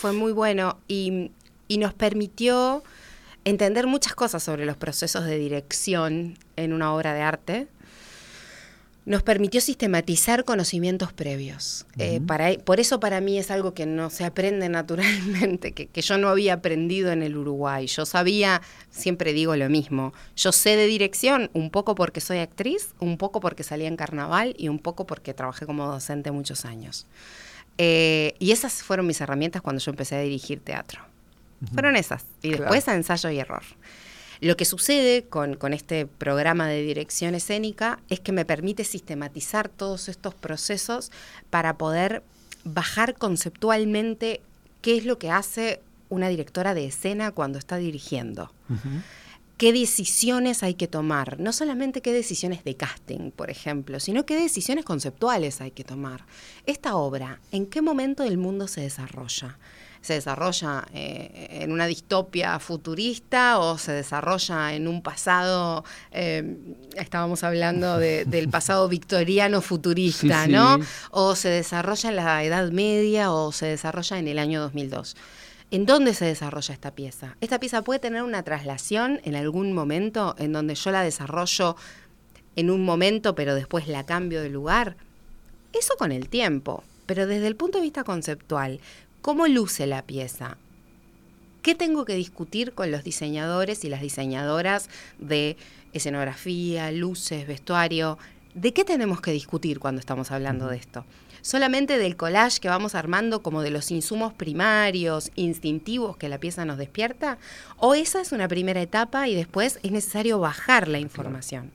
Fue 0.00 0.12
muy 0.12 0.32
bueno 0.32 0.78
y, 0.86 1.32
y 1.66 1.78
nos 1.78 1.92
permitió 1.92 2.84
entender 3.44 3.86
muchas 3.86 4.14
cosas 4.14 4.42
sobre 4.42 4.66
los 4.66 4.76
procesos 4.76 5.24
de 5.24 5.38
dirección 5.38 6.38
en 6.56 6.72
una 6.72 6.94
obra 6.94 7.14
de 7.14 7.22
arte, 7.22 7.68
nos 9.06 9.22
permitió 9.22 9.62
sistematizar 9.62 10.44
conocimientos 10.44 11.14
previos. 11.14 11.86
Eh, 11.96 12.20
para, 12.20 12.52
por 12.58 12.78
eso 12.78 13.00
para 13.00 13.22
mí 13.22 13.38
es 13.38 13.50
algo 13.50 13.72
que 13.72 13.86
no 13.86 14.10
se 14.10 14.26
aprende 14.26 14.68
naturalmente, 14.68 15.72
que, 15.72 15.86
que, 15.86 16.02
yo 16.02 16.18
no 16.18 16.28
había 16.28 16.52
aprendido 16.54 17.10
en 17.10 17.22
el 17.22 17.36
Uruguay. 17.36 17.86
Yo 17.86 18.04
sabía, 18.04 18.60
siempre 18.90 19.32
digo 19.32 19.56
lo 19.56 19.70
mismo, 19.70 20.12
yo 20.36 20.52
sé 20.52 20.76
de 20.76 20.86
dirección 20.86 21.50
un 21.54 21.70
poco 21.70 21.94
porque 21.94 22.20
soy 22.20 22.38
actriz, 22.38 22.94
un 23.00 23.16
poco 23.16 23.40
porque 23.40 23.62
salí 23.62 23.86
en 23.86 23.96
carnaval 23.96 24.54
y 24.58 24.68
un 24.68 24.78
poco 24.78 25.06
porque 25.06 25.32
trabajé 25.32 25.64
como 25.64 25.86
docente 25.86 26.30
muchos 26.30 26.66
años. 26.66 27.06
Eh, 27.78 28.34
y 28.38 28.50
esas 28.50 28.82
fueron 28.82 29.06
mis 29.06 29.20
herramientas 29.20 29.62
cuando 29.62 29.80
yo 29.80 29.90
empecé 29.90 30.16
a 30.16 30.20
dirigir 30.20 30.60
teatro. 30.60 31.00
Fueron 31.72 31.96
esas. 31.96 32.24
Y 32.42 32.50
después 32.50 32.86
a 32.88 32.94
ensayo 32.94 33.30
y 33.30 33.38
error. 33.38 33.62
Lo 34.40 34.56
que 34.56 34.64
sucede 34.64 35.24
con, 35.24 35.54
con, 35.54 35.72
este 35.72 36.06
programa 36.06 36.68
de 36.68 36.82
dirección 36.82 37.34
escénica 37.34 37.98
es 38.08 38.20
que 38.20 38.30
me 38.30 38.44
permite 38.44 38.84
sistematizar 38.84 39.68
todos 39.68 40.08
estos 40.08 40.34
procesos 40.34 41.10
para 41.50 41.76
poder 41.76 42.22
bajar 42.62 43.14
conceptualmente 43.14 44.40
qué 44.80 44.96
es 44.96 45.04
lo 45.04 45.18
que 45.18 45.30
hace 45.30 45.80
una 46.08 46.28
directora 46.28 46.74
de 46.74 46.86
escena 46.86 47.32
cuando 47.32 47.58
está 47.58 47.76
dirigiendo. 47.76 48.52
¿Qué 49.58 49.72
decisiones 49.72 50.62
hay 50.62 50.74
que 50.74 50.86
tomar? 50.86 51.40
No 51.40 51.52
solamente 51.52 52.00
qué 52.00 52.12
decisiones 52.12 52.62
de 52.62 52.76
casting, 52.76 53.32
por 53.32 53.50
ejemplo, 53.50 53.98
sino 53.98 54.24
qué 54.24 54.36
decisiones 54.36 54.84
conceptuales 54.84 55.60
hay 55.60 55.72
que 55.72 55.82
tomar. 55.82 56.26
Esta 56.64 56.94
obra, 56.94 57.40
¿en 57.50 57.66
qué 57.66 57.82
momento 57.82 58.22
del 58.22 58.38
mundo 58.38 58.68
se 58.68 58.82
desarrolla? 58.82 59.58
se 60.00 60.14
desarrolla 60.14 60.86
eh, 60.94 61.48
en 61.62 61.72
una 61.72 61.86
distopia 61.86 62.58
futurista 62.60 63.58
o 63.58 63.78
se 63.78 63.92
desarrolla 63.92 64.72
en 64.74 64.86
un 64.86 65.02
pasado, 65.02 65.84
eh, 66.12 66.56
estábamos 66.94 67.42
hablando 67.42 67.98
del 67.98 68.48
pasado 68.50 68.88
victoriano 68.88 69.60
futurista, 69.60 70.46
¿no? 70.46 70.78
O 71.10 71.34
se 71.34 71.48
desarrolla 71.48 72.10
en 72.10 72.16
la 72.16 72.44
Edad 72.44 72.70
Media 72.70 73.32
o 73.32 73.52
se 73.52 73.66
desarrolla 73.66 74.18
en 74.18 74.28
el 74.28 74.38
año 74.38 74.60
2002. 74.60 75.16
¿En 75.70 75.84
dónde 75.86 76.14
se 76.14 76.24
desarrolla 76.24 76.72
esta 76.72 76.94
pieza? 76.94 77.36
Esta 77.40 77.60
pieza 77.60 77.82
puede 77.82 78.00
tener 78.00 78.22
una 78.22 78.42
traslación 78.42 79.20
en 79.24 79.36
algún 79.36 79.72
momento 79.72 80.34
en 80.38 80.52
donde 80.52 80.74
yo 80.74 80.90
la 80.90 81.02
desarrollo 81.02 81.76
en 82.56 82.70
un 82.70 82.84
momento, 82.84 83.34
pero 83.34 83.54
después 83.54 83.86
la 83.86 84.06
cambio 84.06 84.40
de 84.42 84.48
lugar. 84.48 84.96
Eso 85.72 85.94
con 85.98 86.10
el 86.10 86.28
tiempo, 86.28 86.82
pero 87.06 87.26
desde 87.26 87.46
el 87.46 87.56
punto 87.56 87.78
de 87.78 87.84
vista 87.84 88.04
conceptual, 88.04 88.80
¿Cómo 89.20 89.48
luce 89.48 89.86
la 89.86 90.02
pieza? 90.02 90.56
¿Qué 91.62 91.74
tengo 91.74 92.04
que 92.04 92.14
discutir 92.14 92.72
con 92.72 92.90
los 92.90 93.02
diseñadores 93.02 93.84
y 93.84 93.88
las 93.88 94.00
diseñadoras 94.00 94.88
de 95.18 95.56
escenografía, 95.92 96.92
luces, 96.92 97.46
vestuario? 97.46 98.16
¿De 98.54 98.72
qué 98.72 98.84
tenemos 98.84 99.20
que 99.20 99.32
discutir 99.32 99.80
cuando 99.80 99.98
estamos 99.98 100.30
hablando 100.30 100.68
de 100.68 100.76
esto? 100.76 101.04
Solamente 101.48 101.96
del 101.96 102.14
collage 102.14 102.60
que 102.60 102.68
vamos 102.68 102.94
armando 102.94 103.42
como 103.42 103.62
de 103.62 103.70
los 103.70 103.90
insumos 103.90 104.34
primarios, 104.34 105.30
instintivos 105.34 106.18
que 106.18 106.28
la 106.28 106.36
pieza 106.36 106.66
nos 106.66 106.76
despierta, 106.76 107.38
o 107.78 107.94
esa 107.94 108.20
es 108.20 108.32
una 108.32 108.48
primera 108.48 108.82
etapa 108.82 109.28
y 109.28 109.34
después 109.34 109.80
es 109.82 109.90
necesario 109.90 110.40
bajar 110.40 110.88
la 110.88 110.98
información. 110.98 111.70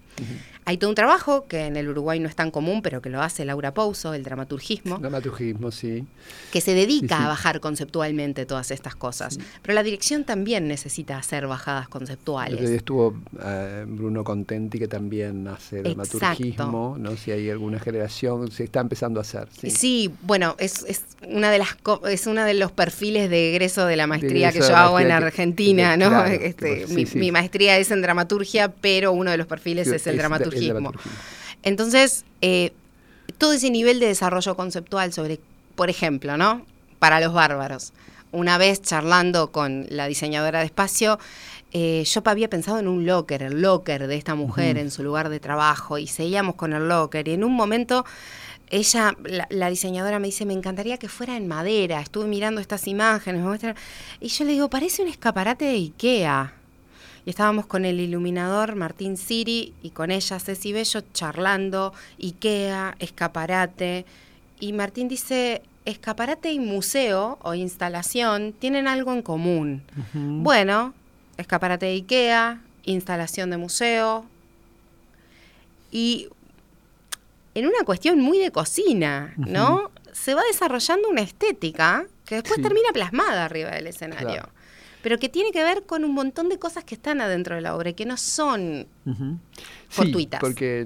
Hay 0.66 0.78
todo 0.78 0.90
un 0.90 0.96
trabajo 0.96 1.46
que 1.48 1.66
en 1.66 1.76
el 1.76 1.90
Uruguay 1.90 2.20
no 2.20 2.30
es 2.30 2.36
tan 2.36 2.52
común, 2.52 2.82
pero 2.82 3.02
que 3.02 3.10
lo 3.10 3.22
hace 3.22 3.44
Laura 3.44 3.74
Pouso, 3.74 4.14
el 4.14 4.24
dramaturgismo. 4.24 4.98
Dramaturgismo, 4.98 5.72
sí. 5.72 6.06
Que 6.52 6.62
se 6.62 6.74
dedica 6.74 7.26
a 7.26 7.28
bajar 7.28 7.60
conceptualmente 7.60 8.46
todas 8.46 8.72
estas 8.72 8.96
cosas. 8.96 9.38
Pero 9.62 9.74
la 9.74 9.84
dirección 9.84 10.24
también 10.24 10.68
necesita 10.68 11.18
hacer 11.18 11.48
bajadas 11.48 11.90
conceptuales. 11.90 12.70
Estuvo 12.70 13.16
eh, 13.44 13.86
Bruno 13.88 14.24
Contenti, 14.24 14.80
que 14.80 14.88
también 14.88 15.48
hace 15.48 15.82
dramaturgismo, 15.82 16.96
¿no? 16.98 17.18
Si 17.18 17.32
hay 17.32 17.50
alguna 17.50 17.80
generación, 17.80 18.50
se 18.52 18.64
está 18.64 18.80
empezando 18.80 19.20
a 19.20 19.24
hacer. 19.24 19.48
Sí, 19.52 20.12
bueno, 20.22 20.56
es, 20.60 20.86
una 21.28 21.52
de 21.52 21.58
las 21.58 21.76
es 22.10 22.28
uno 22.28 22.46
de 22.46 22.54
los 22.54 22.72
perfiles 22.72 23.30
de 23.30 23.52
egreso 23.52 23.86
de 23.86 23.96
la 23.98 24.08
maestría 24.08 24.52
que 24.52 24.60
yo 24.60 24.76
hago 24.76 25.00
en 25.00 25.12
Argentina, 25.12 25.98
¿no? 25.98 26.24
Este, 26.26 26.86
mi, 26.88 27.32
maestría 27.32 27.78
es 27.78 27.92
en 27.92 28.02
dramaturgia, 28.02 28.70
pero 28.70 29.12
uno 29.12 29.32
de 29.32 29.38
los 29.38 29.48
perfiles 29.48 29.88
es 29.88 30.08
el 30.08 30.18
dramaturgismo 30.18 30.53
entonces, 31.64 32.26
eh, 32.42 32.74
todo 33.38 33.54
ese 33.54 33.72
nivel 33.72 34.00
de 34.00 34.08
desarrollo 34.08 34.56
conceptual 34.56 35.14
sobre, 35.14 35.40
por 35.76 35.90
ejemplo, 35.90 36.38
¿no? 36.38 36.66
Para 37.00 37.20
los 37.20 37.34
bárbaros. 37.34 37.94
Una 38.32 38.58
vez 38.58 38.82
charlando 38.82 39.52
con 39.52 39.86
la 39.90 40.08
diseñadora 40.08 40.60
de 40.60 40.66
espacio, 40.66 41.20
eh, 41.72 42.04
yo 42.06 42.22
había 42.26 42.50
pensado 42.50 42.80
en 42.80 42.88
un 42.88 43.06
locker, 43.06 43.44
el 43.44 43.62
locker 43.62 44.08
de 44.08 44.16
esta 44.16 44.36
mujer 44.36 44.78
en 44.78 44.92
su 44.92 45.04
lugar 45.04 45.30
de 45.30 45.40
trabajo, 45.40 45.98
y 45.98 46.08
seguíamos 46.08 46.56
con 46.56 46.74
el 46.74 46.88
locker. 46.88 47.28
Y 47.28 47.34
en 47.34 47.44
un 47.44 47.54
momento 47.54 48.06
ella, 48.70 49.16
la, 49.50 49.70
diseñadora 49.70 50.20
me 50.20 50.28
dice, 50.28 50.46
me 50.46 50.54
encantaría 50.54 50.98
que 50.98 51.08
fuera 51.08 51.38
en 51.38 51.48
madera. 51.48 52.02
Estuve 52.02 52.26
mirando 52.26 52.60
estas 52.60 52.88
imágenes, 52.88 53.44
y 54.20 54.28
yo 54.28 54.46
le 54.46 54.52
digo, 54.52 54.70
parece 54.70 55.04
un 55.04 55.10
escaparate 55.10 55.66
de 55.66 55.74
Ikea 55.74 56.54
y 57.26 57.30
estábamos 57.30 57.66
con 57.66 57.86
el 57.86 58.00
iluminador 58.00 58.76
Martín 58.76 59.18
Siri 59.18 59.74
y 59.82 59.92
con 59.92 60.12
ella 60.12 60.40
Ceci 60.40 60.74
Bello 60.74 61.02
charlando, 61.14 61.94
IKEA, 62.22 62.96
escaparate. 63.00 64.06
Y 64.60 64.74
Martín 64.74 65.08
dice, 65.08 65.62
escaparate 65.86 66.52
y 66.52 66.60
museo 66.60 67.40
o 67.42 67.54
instalación 67.54 68.54
tienen 68.54 68.88
algo 68.88 69.14
en 69.14 69.22
común. 69.22 69.84
Bueno, 70.14 70.94
escaparate 71.38 71.86
de 71.86 71.94
IKEA, 71.94 72.62
instalación 72.84 73.50
de 73.50 73.58
museo. 73.58 74.26
Y 75.92 76.28
en 77.56 77.68
una 77.68 77.86
cuestión 77.86 78.20
muy 78.20 78.40
de 78.40 78.52
cocina, 78.52 79.34
¿no? 79.38 79.92
Se 80.12 80.34
va 80.34 80.42
desarrollando 80.44 81.08
una 81.10 81.22
estética 81.22 82.06
que 82.26 82.36
después 82.36 82.62
termina 82.62 82.90
plasmada 82.92 83.46
arriba 83.46 83.72
del 83.72 83.88
escenario 83.88 84.50
pero 85.04 85.20
que 85.20 85.28
tiene 85.28 85.52
que 85.52 85.62
ver 85.62 85.84
con 85.84 86.06
un 86.06 86.14
montón 86.14 86.48
de 86.48 86.58
cosas 86.58 86.86
que 86.86 86.96
están 86.96 87.20
adentro 87.20 87.56
de 87.56 87.62
la 87.62 87.76
obra 87.76 87.90
y 87.90 87.94
que 87.94 88.06
no 88.06 88.16
son 88.16 88.88
fortuitas. 89.90 90.40
Sí, 90.40 90.42
porque 90.42 90.80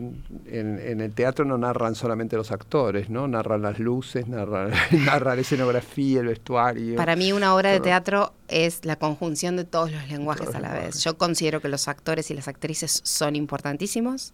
en, 0.47 1.01
el 1.01 1.13
teatro 1.13 1.45
no 1.45 1.55
narran 1.59 1.93
solamente 1.93 2.35
los 2.35 2.51
actores, 2.51 3.11
¿no? 3.11 3.27
Narran 3.27 3.61
las 3.61 3.77
luces, 3.77 4.27
narran, 4.27 4.71
la 4.91 5.35
escenografía, 5.35 6.21
el 6.21 6.27
vestuario. 6.27 6.95
Para 6.95 7.15
mí 7.15 7.31
una 7.31 7.53
obra 7.53 7.71
de 7.71 7.79
teatro 7.79 8.33
es 8.47 8.85
la 8.85 8.95
conjunción 8.95 9.55
de 9.55 9.65
todos 9.65 9.91
los 9.91 10.09
lenguajes 10.09 10.53
a 10.55 10.59
la 10.59 10.73
vez. 10.73 11.03
Yo 11.03 11.15
considero 11.15 11.61
que 11.61 11.69
los 11.69 11.87
actores 11.87 12.31
y 12.31 12.33
las 12.33 12.47
actrices 12.47 13.01
son 13.03 13.35
importantísimos. 13.35 14.33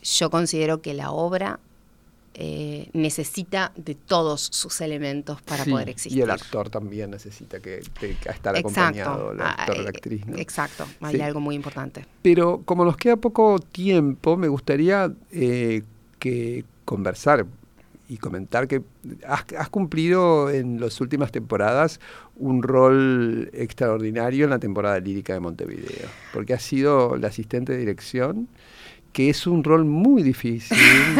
Yo 0.00 0.30
considero 0.30 0.80
que 0.80 0.94
la 0.94 1.10
obra 1.10 1.58
eh, 2.38 2.90
necesita 2.92 3.72
de 3.76 3.94
todos 3.94 4.42
sus 4.52 4.82
elementos 4.82 5.40
para 5.40 5.64
poder 5.64 5.88
existir. 5.88 6.18
Y 6.18 6.22
el 6.22 6.30
actor 6.30 6.68
también 6.68 7.10
necesita 7.10 7.60
que, 7.60 7.78
estar 7.78 8.54
acompañado, 8.54 9.32
el 9.32 9.40
actor, 9.40 9.78
la 9.78 9.88
actriz. 9.88 10.22
Exacto, 10.36 10.84
hay 11.00 11.18
algo 11.22 11.40
muy 11.40 11.54
importante. 11.54 12.04
Pero 12.20 12.60
como 12.66 12.84
nos 12.84 12.98
queda 12.98 13.16
poco 13.16 13.58
tiempo, 13.58 14.36
me 14.36 14.48
gustaría 14.48 15.10
eh, 15.32 15.82
que 16.18 16.66
conversar 16.84 17.46
y 18.06 18.18
comentar 18.18 18.68
que 18.68 18.82
has, 19.26 19.70
cumplido 19.70 20.50
en 20.50 20.78
las 20.78 21.00
últimas 21.00 21.32
temporadas 21.32 22.00
un 22.36 22.62
rol 22.62 23.48
extraordinario 23.54 24.44
en 24.44 24.50
la 24.50 24.58
temporada 24.58 25.00
lírica 25.00 25.32
de 25.32 25.40
Montevideo, 25.40 26.08
porque 26.34 26.52
has 26.52 26.62
sido 26.62 27.16
la 27.16 27.28
asistente 27.28 27.72
de 27.72 27.78
dirección 27.78 28.48
que 29.16 29.30
es 29.30 29.46
un 29.46 29.64
rol 29.64 29.86
muy 29.86 30.22
difícil, 30.22 30.76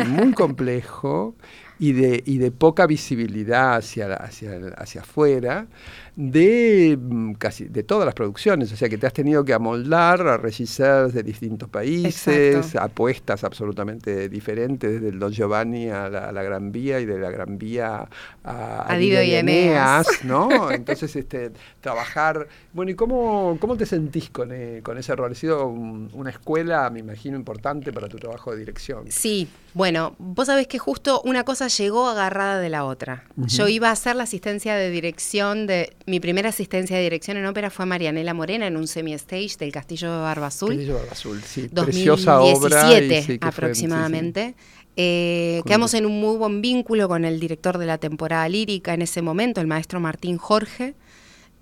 muy 0.07 0.33
complejo, 0.35 1.35
y 1.79 1.93
de, 1.93 2.23
y 2.27 2.37
de 2.37 2.51
poca 2.51 2.87
visibilidad 2.87 3.77
hacia, 3.77 4.13
hacia, 4.17 4.59
hacia 4.77 5.01
afuera 5.01 5.67
de 6.17 6.99
mm, 6.99 7.35
casi 7.35 7.67
de 7.67 7.83
todas 7.83 8.07
las 8.07 8.15
producciones, 8.15 8.73
o 8.73 8.77
sea 8.77 8.89
que 8.89 8.97
te 8.97 9.07
has 9.07 9.13
tenido 9.13 9.45
que 9.45 9.53
amoldar 9.53 10.27
a 10.27 10.39
regisseurs 10.39 11.13
de 11.13 11.23
distintos 11.23 11.69
países, 11.69 12.75
apuestas 12.75 13.45
absolutamente 13.45 14.31
diferentes, 14.31 14.91
desde 14.93 15.11
el 15.11 15.19
Don 15.19 15.31
Giovanni 15.31 15.91
a 15.91 16.09
la, 16.09 16.43
Gran 16.43 16.73
Vía 16.73 17.01
y 17.01 17.05
de 17.05 17.19
la 17.19 17.31
Gran 17.31 17.59
Vía 17.59 18.09
a, 18.45 18.93
a 18.93 18.97
Dido 18.97 19.23
y 19.23 19.35
Eneas, 19.35 20.07
¿no? 20.25 20.71
Entonces, 20.71 21.15
este, 21.17 21.53
trabajar, 21.83 22.49
bueno, 22.73 22.91
¿y 22.91 22.95
cómo, 22.95 23.59
cómo 23.61 23.77
te 23.77 23.85
sentís 23.85 24.31
con, 24.31 24.53
eh, 24.53 24.81
con 24.83 24.97
ese 24.97 25.15
rol? 25.15 25.33
Ha 25.33 25.35
sido 25.35 25.67
una 25.67 26.31
escuela, 26.31 26.89
me 26.89 27.01
imagino, 27.01 27.37
importante 27.37 27.93
para 27.93 28.09
tu 28.09 28.17
trabajo 28.17 28.53
de 28.53 28.59
dirección. 28.59 29.05
Sí, 29.11 29.49
bueno, 29.75 30.15
vos 30.19 30.47
sabés 30.47 30.67
que 30.69 30.79
justo 30.79 31.21
una 31.27 31.45
cosa 31.45 31.69
llegó 31.69 32.09
agarrada 32.09 32.59
de 32.61 32.71
la 32.71 32.87
otra. 32.87 33.25
Yo 33.37 33.69
iba 33.69 33.91
a 33.91 33.93
hacer 33.93 34.17
la 34.17 34.23
asistencia 34.23 34.75
de 34.75 34.91
dirección 34.91 35.67
de 35.67 35.95
mi 36.07 36.21
primera 36.21 36.51
asistencia 36.51 36.97
de 36.97 37.03
dirección 37.03 37.37
en 37.37 37.47
ópera 37.47 37.69
fue 37.69 37.83
a 37.83 37.87
Marianela 37.87 38.33
Morena 38.33 38.67
en 38.69 38.77
un 38.77 38.87
semi-stage 38.87 39.57
del 39.59 39.73
Castillo 39.73 40.13
de 40.13 40.21
Barba 40.21 40.47
Azul. 40.47 40.71
Castillo 40.71 40.95
de 40.95 40.99
Barba 41.01 41.13
Azul, 41.13 41.43
sí. 41.43 41.69
2017 41.73 41.85
Preciosa 41.85 42.41
obra. 42.41 43.49
aproximadamente. 43.49 44.55
Eh, 44.97 45.61
quedamos 45.67 45.93
en 45.95 46.07
un 46.07 46.21
muy 46.21 46.37
buen 46.37 46.63
vínculo 46.63 47.09
con 47.09 47.25
el 47.25 47.39
director 47.41 47.77
de 47.77 47.87
la 47.87 47.99
temporada 47.99 48.49
lírica 48.49 48.95
en 48.95 49.03
ese 49.03 49.21
momento, 49.21 49.61
el 49.61 49.67
maestro 49.67 50.01
Martín 50.01 50.39
Jorge. 50.39 50.95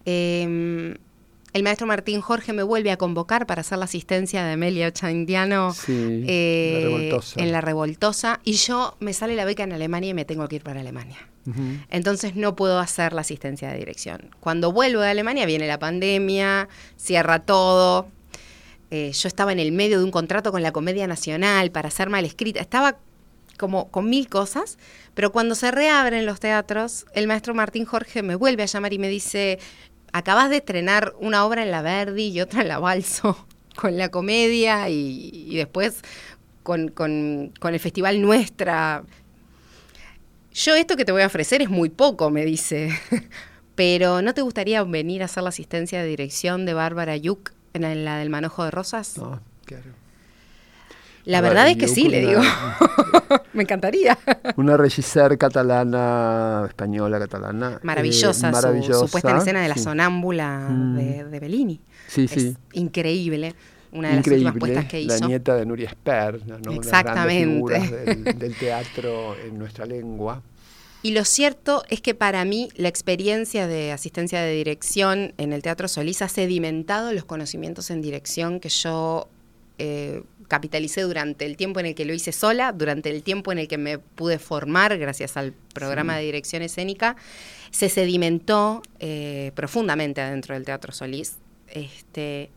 Em, 0.04 0.94
el 1.54 1.62
maestro 1.62 1.86
Martín 1.86 2.20
Jorge 2.20 2.52
me 2.52 2.64
vuelve 2.64 2.90
a 2.90 2.96
convocar 2.96 3.46
para 3.46 3.60
hacer 3.60 3.78
la 3.78 3.84
asistencia 3.84 4.44
de 4.44 4.52
Amelia 4.52 4.88
Ochandiano 4.88 5.72
eh, 5.88 7.16
en 7.36 7.52
La 7.52 7.60
Revoltosa 7.60 8.40
y 8.44 8.54
yo 8.54 8.96
me 8.98 9.12
sale 9.12 9.36
la 9.36 9.44
beca 9.44 9.62
en 9.62 9.72
Alemania 9.72 10.10
y 10.10 10.14
me 10.14 10.24
tengo 10.24 10.48
que 10.48 10.56
ir 10.56 10.64
para 10.64 10.80
Alemania. 10.80 11.16
Entonces 11.90 12.34
no 12.34 12.56
puedo 12.56 12.80
hacer 12.80 13.12
la 13.12 13.20
asistencia 13.20 13.70
de 13.70 13.78
dirección. 13.78 14.30
Cuando 14.40 14.72
vuelvo 14.72 15.02
de 15.02 15.10
Alemania 15.10 15.46
viene 15.46 15.68
la 15.68 15.78
pandemia, 15.78 16.68
cierra 16.96 17.38
todo. 17.38 18.08
Eh, 18.90 19.12
yo 19.12 19.28
estaba 19.28 19.52
en 19.52 19.60
el 19.60 19.70
medio 19.70 19.98
de 19.98 20.04
un 20.04 20.10
contrato 20.10 20.50
con 20.50 20.62
la 20.62 20.72
Comedia 20.72 21.06
Nacional 21.06 21.70
para 21.70 21.88
hacer 21.88 22.10
mal 22.10 22.24
escrita. 22.24 22.60
Estaba 22.60 22.96
como 23.58 23.90
con 23.90 24.10
mil 24.10 24.28
cosas, 24.28 24.78
pero 25.14 25.30
cuando 25.30 25.54
se 25.54 25.70
reabren 25.70 26.26
los 26.26 26.40
teatros, 26.40 27.06
el 27.14 27.28
maestro 27.28 27.54
Martín 27.54 27.84
Jorge 27.84 28.22
me 28.22 28.34
vuelve 28.34 28.64
a 28.64 28.66
llamar 28.66 28.92
y 28.92 28.98
me 28.98 29.08
dice, 29.08 29.60
acabas 30.14 30.48
de 30.48 30.59
estrenar 30.59 31.12
una 31.18 31.44
obra 31.44 31.64
en 31.64 31.72
la 31.72 31.83
Verdi 31.83 32.29
y 32.29 32.40
otra 32.40 32.62
en 32.62 32.68
la 32.68 32.79
Balso, 32.79 33.46
con 33.77 33.98
la 33.98 34.11
comedia 34.11 34.88
y, 34.88 35.57
después 35.57 36.03
con, 36.62 36.88
con, 36.88 37.53
el 37.62 37.81
Festival 37.81 38.22
Nuestra. 38.22 39.03
Yo 40.53 40.77
esto 40.77 40.96
que 40.96 41.05
te 41.05 41.11
voy 41.11 41.22
a 41.22 41.27
ofrecer 41.27 41.62
es 41.62 41.68
muy 41.68 41.90
poco, 41.90 42.31
me 42.31 42.44
dice, 42.44 42.90
pero 43.74 44.22
¿no 44.22 44.35
te 44.35 44.42
gustaría 44.42 44.85
venir 44.85 45.20
a 45.22 45.24
hacer 45.24 45.42
la 45.42 45.48
asistencia 45.48 46.00
de 46.00 46.09
dirección 46.09 46.64
de 46.64 46.74
Bárbara 46.74 47.16
Yuk 47.16 47.50
en 47.72 48.05
la 48.05 48.18
del 48.18 48.31
Manojo 48.31 48.64
de 48.64 48.70
Rosas? 48.70 49.18
No, 49.18 49.40
claro. 49.64 50.03
La 51.24 51.40
verdad 51.40 51.68
es 51.68 51.76
que 51.76 51.88
sí, 51.88 52.08
le 52.08 52.20
digo. 52.20 52.40
Me 53.54 53.62
encantaría. 53.62 54.18
Una 54.56 54.76
regisseur 54.76 55.38
catalana, 55.38 56.64
española, 56.68 57.18
catalana. 57.18 57.80
Maravillosa, 57.82 58.50
eh, 58.50 58.82
Su, 58.82 59.08
puesta 59.08 59.30
en 59.30 59.37
escena 59.38 59.62
de 59.62 59.68
la 59.68 59.76
sonámbula 59.76 60.68
mm. 60.68 61.30
de, 61.30 61.40
Bellini. 61.40 61.80
Sí, 62.08 62.28
sí. 62.28 62.56
Increíble. 62.72 63.54
Una 63.92 64.10
de 64.10 64.16
las 64.16 64.26
últimas 64.26 64.56
puestas 64.56 64.84
que 64.87 65.00
hizo. 65.00 65.18
La 65.18 65.26
nieta 65.26 65.54
de 65.54 65.64
Nuria 65.64 65.90
Sper, 65.90 66.40
¿no? 66.46 66.72
Exactamente. 66.72 67.78
del, 67.78 68.24
del 68.38 68.54
teatro 68.56 69.37
en 69.38 69.58
nuestra 69.58 69.87
lengua. 69.87 70.42
Y 71.04 71.12
lo 71.12 71.24
cierto 71.24 71.84
es 71.90 72.00
que 72.00 72.14
para 72.14 72.44
mí 72.46 72.70
la 72.76 72.88
experiencia 72.88 73.66
de 73.66 73.92
asistencia 73.92 74.40
de 74.40 74.54
dirección 74.54 75.34
en 75.37 75.52
el 75.52 75.62
Teatro 75.62 75.87
Solís 75.87 76.22
ha 76.22 76.28
sedimentado 76.28 77.12
los 77.12 77.26
conocimientos 77.26 77.90
en 77.90 78.00
dirección 78.00 78.58
que 78.58 78.70
yo 78.70 79.28
eh, 79.76 80.22
capitalicé 80.48 81.02
durante 81.02 81.46
el 81.46 81.57
tiempo 81.57 81.80
en 81.80 81.87
el 81.87 81.94
que 81.94 82.04
lo 82.04 82.12
hice 82.12 82.33
sola, 82.33 82.72
durante 82.72 83.11
el 83.11 83.22
tiempo 83.22 83.52
en 83.52 83.59
el 83.59 83.68
que 83.68 83.78
me 83.78 83.98
pude 83.98 84.38
formar 84.38 84.96
gracias 84.98 85.37
al 85.37 85.52
programa 85.72 86.16
de 86.16 86.24
dirección 86.24 86.62
escénica, 86.62 87.16
se 87.70 87.88
sedimentó 87.88 88.83
eh, 89.00 89.52
profundamente 89.54 90.20
adentro 90.20 90.54
del 90.54 90.64
Teatro 90.64 90.92
Solís. 90.92 91.37
Este, 91.68 92.50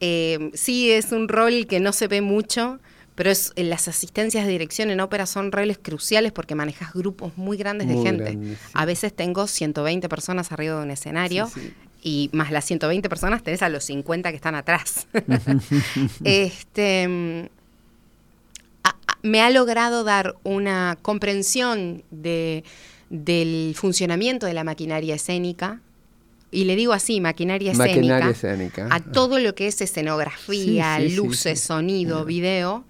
eh, 0.00 0.50
sí, 0.54 0.90
es 0.90 1.12
un 1.12 1.28
rol 1.28 1.66
que 1.66 1.80
no 1.80 1.92
se 1.92 2.08
ve 2.08 2.20
mucho, 2.20 2.78
pero 3.14 3.30
es, 3.30 3.52
las 3.56 3.88
asistencias 3.88 4.46
de 4.46 4.52
dirección 4.52 4.90
en 4.90 5.00
ópera 5.00 5.26
son 5.26 5.50
roles 5.50 5.78
cruciales 5.78 6.30
porque 6.32 6.54
manejas 6.54 6.92
grupos 6.92 7.36
muy 7.36 7.56
grandes 7.56 7.88
de 7.88 7.96
gente. 7.96 8.38
A 8.74 8.84
veces 8.84 9.12
tengo 9.12 9.46
120 9.46 10.08
personas 10.08 10.52
arriba 10.52 10.76
de 10.76 10.82
un 10.82 10.90
escenario 10.90 11.50
y 12.02 12.30
más 12.32 12.50
las 12.50 12.64
120 12.64 13.08
personas 13.08 13.42
tenés 13.42 13.62
a 13.62 13.68
los 13.68 13.84
50 13.84 14.30
que 14.30 14.36
están 14.36 14.54
atrás. 14.54 15.06
este, 16.24 17.50
me 19.22 19.40
ha 19.40 19.50
logrado 19.50 20.04
dar 20.04 20.36
una 20.44 20.98
comprensión 21.02 22.02
de, 22.10 22.64
del 23.10 23.74
funcionamiento 23.76 24.46
de 24.46 24.54
la 24.54 24.64
maquinaria 24.64 25.14
escénica, 25.14 25.80
y 26.50 26.64
le 26.64 26.76
digo 26.76 26.94
así, 26.94 27.20
maquinaria 27.20 27.72
escénica, 27.72 28.88
a 28.90 29.00
todo 29.00 29.38
lo 29.38 29.54
que 29.54 29.66
es 29.66 29.80
escenografía, 29.82 30.98
luces, 30.98 31.60
sonido, 31.60 32.24
video, 32.24 32.84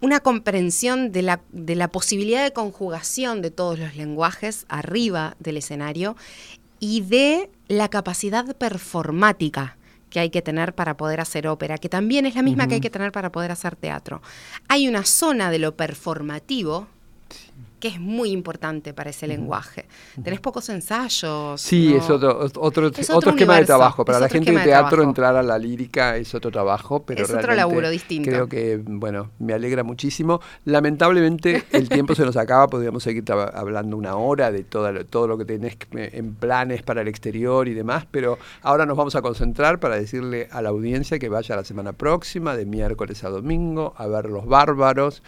una 0.00 0.20
comprensión 0.20 1.12
de 1.12 1.22
la, 1.22 1.40
de 1.52 1.76
la 1.76 1.88
posibilidad 1.88 2.42
de 2.42 2.52
conjugación 2.52 3.42
de 3.42 3.50
todos 3.50 3.78
los 3.78 3.96
lenguajes 3.96 4.66
arriba 4.68 5.36
del 5.38 5.56
escenario 5.56 6.16
y 6.80 7.00
de 7.02 7.48
la 7.68 7.88
capacidad 7.88 8.56
performática 8.56 9.76
que 10.10 10.20
hay 10.20 10.30
que 10.30 10.42
tener 10.42 10.74
para 10.74 10.96
poder 10.96 11.20
hacer 11.20 11.48
ópera, 11.48 11.78
que 11.78 11.88
también 11.88 12.24
es 12.24 12.36
la 12.36 12.42
misma 12.42 12.68
que 12.68 12.74
hay 12.74 12.80
que 12.80 12.90
tener 12.90 13.10
para 13.10 13.32
poder 13.32 13.50
hacer 13.50 13.74
teatro. 13.74 14.22
Hay 14.68 14.86
una 14.86 15.04
zona 15.04 15.50
de 15.50 15.58
lo 15.58 15.76
performativo 15.76 16.86
que 17.84 17.88
es 17.88 18.00
muy 18.00 18.30
importante 18.30 18.94
para 18.94 19.10
ese 19.10 19.26
lenguaje. 19.26 19.84
Tenés 20.22 20.40
pocos 20.40 20.70
ensayos. 20.70 21.60
Sí, 21.60 21.94
es 21.94 22.08
otro, 22.08 22.38
otro, 22.40 22.86
otro, 22.86 23.30
esquema 23.30 23.58
de 23.58 23.66
trabajo. 23.66 24.06
Para 24.06 24.20
la 24.20 24.30
gente 24.30 24.52
de 24.52 24.60
teatro 24.60 25.02
entrar 25.02 25.36
a 25.36 25.42
la 25.42 25.58
lírica 25.58 26.16
es 26.16 26.34
otro 26.34 26.50
trabajo, 26.50 27.02
pero 27.04 27.24
es 27.24 27.30
otro 27.30 27.54
laburo 27.54 27.90
distinto. 27.90 28.30
Creo 28.30 28.48
que, 28.48 28.80
bueno, 28.82 29.32
me 29.38 29.52
alegra 29.52 29.84
muchísimo. 29.84 30.40
Lamentablemente 30.64 31.64
el 31.72 31.90
tiempo 31.90 32.14
se 32.14 32.24
nos 32.24 32.38
acaba, 32.38 32.68
podríamos 32.68 33.02
seguir 33.02 33.22
hablando 33.30 33.98
una 33.98 34.16
hora 34.16 34.50
de 34.50 34.64
todo, 34.64 35.04
todo 35.04 35.28
lo 35.28 35.36
que 35.36 35.44
tenés 35.44 35.76
en 35.92 36.36
planes 36.36 36.82
para 36.82 37.02
el 37.02 37.08
exterior 37.08 37.68
y 37.68 37.74
demás, 37.74 38.06
pero 38.10 38.38
ahora 38.62 38.86
nos 38.86 38.96
vamos 38.96 39.14
a 39.14 39.20
concentrar 39.20 39.78
para 39.78 39.96
decirle 39.96 40.48
a 40.52 40.62
la 40.62 40.70
audiencia 40.70 41.18
que 41.18 41.28
vaya 41.28 41.54
la 41.54 41.64
semana 41.64 41.92
próxima, 41.92 42.56
de 42.56 42.64
miércoles 42.64 43.24
a 43.24 43.28
domingo, 43.28 43.92
a 43.98 44.06
ver 44.06 44.30
Los 44.30 44.46
Bárbaros 44.46 45.22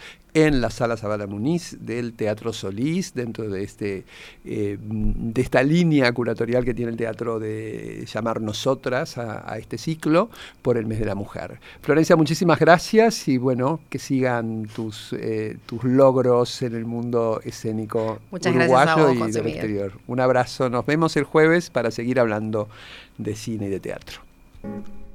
en 0.45 0.61
la 0.61 0.69
sala 0.69 0.97
Sabana 0.97 1.25
Muniz 1.25 1.77
del 1.79 2.13
Teatro 2.13 2.53
Solís, 2.53 3.15
dentro 3.15 3.49
de, 3.49 3.63
este, 3.63 4.05
eh, 4.45 4.77
de 4.79 5.41
esta 5.41 5.63
línea 5.63 6.11
curatorial 6.11 6.63
que 6.63 6.75
tiene 6.75 6.91
el 6.91 6.97
teatro 6.97 7.39
de 7.39 8.05
llamar 8.05 8.39
nosotras 8.39 9.17
a, 9.17 9.57
este 9.57 9.79
ciclo 9.79 10.29
por 10.61 10.77
el 10.77 10.85
mes 10.85 10.99
de 10.99 11.05
la 11.05 11.15
mujer. 11.15 11.59
Florencia, 11.81 12.15
muchísimas 12.15 12.59
gracias 12.59 13.27
y 13.27 13.39
bueno, 13.39 13.79
que 13.89 13.97
sigan 13.97 14.67
tus, 14.67 15.13
eh, 15.13 15.57
tus 15.65 15.83
logros 15.83 16.61
en 16.61 16.75
el 16.75 16.85
mundo 16.85 17.41
escénico 17.43 18.19
uruguayo 18.29 19.13
y 19.13 19.31
del 19.31 19.47
exterior. 19.47 19.93
Un 20.05 20.19
abrazo, 20.19 20.69
nos 20.69 20.85
vemos 20.85 21.17
el 21.17 21.23
jueves 21.23 21.71
para 21.71 21.89
seguir 21.89 22.19
hablando 22.19 22.69
de 23.17 23.35
cine 23.35 23.65
y 23.65 23.69
de 23.69 23.79
teatro. 23.79 24.21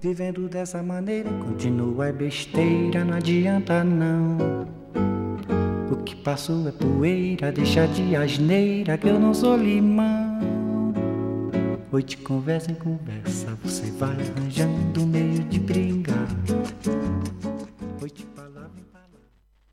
Vivendo 0.03 0.49
dessa 0.49 0.83
maneira, 0.83 1.31
continua 1.31 2.11
besteira, 2.13 3.05
não 3.05 3.15
adianta 3.15 3.85
não. 3.85 4.67
O 5.93 5.97
que 6.03 6.17
passou 6.17 6.67
é 6.67 6.73
poeira, 6.73 7.53
deixa 7.53 7.87
de 7.87 8.17
asneira 8.17 8.99
que 8.99 9.07
eu 9.07 9.21
não 9.21 9.33
sou 9.33 9.57
limão. 9.57 10.93
Hoje 11.93 12.17
conversa 12.17 12.73
em 12.73 12.75
conversa, 12.75 13.57
você 13.63 13.93
vai 13.93 14.11
arranjando 14.11 15.07
meio 15.07 15.45
de 15.45 15.61
brigar. 15.61 16.27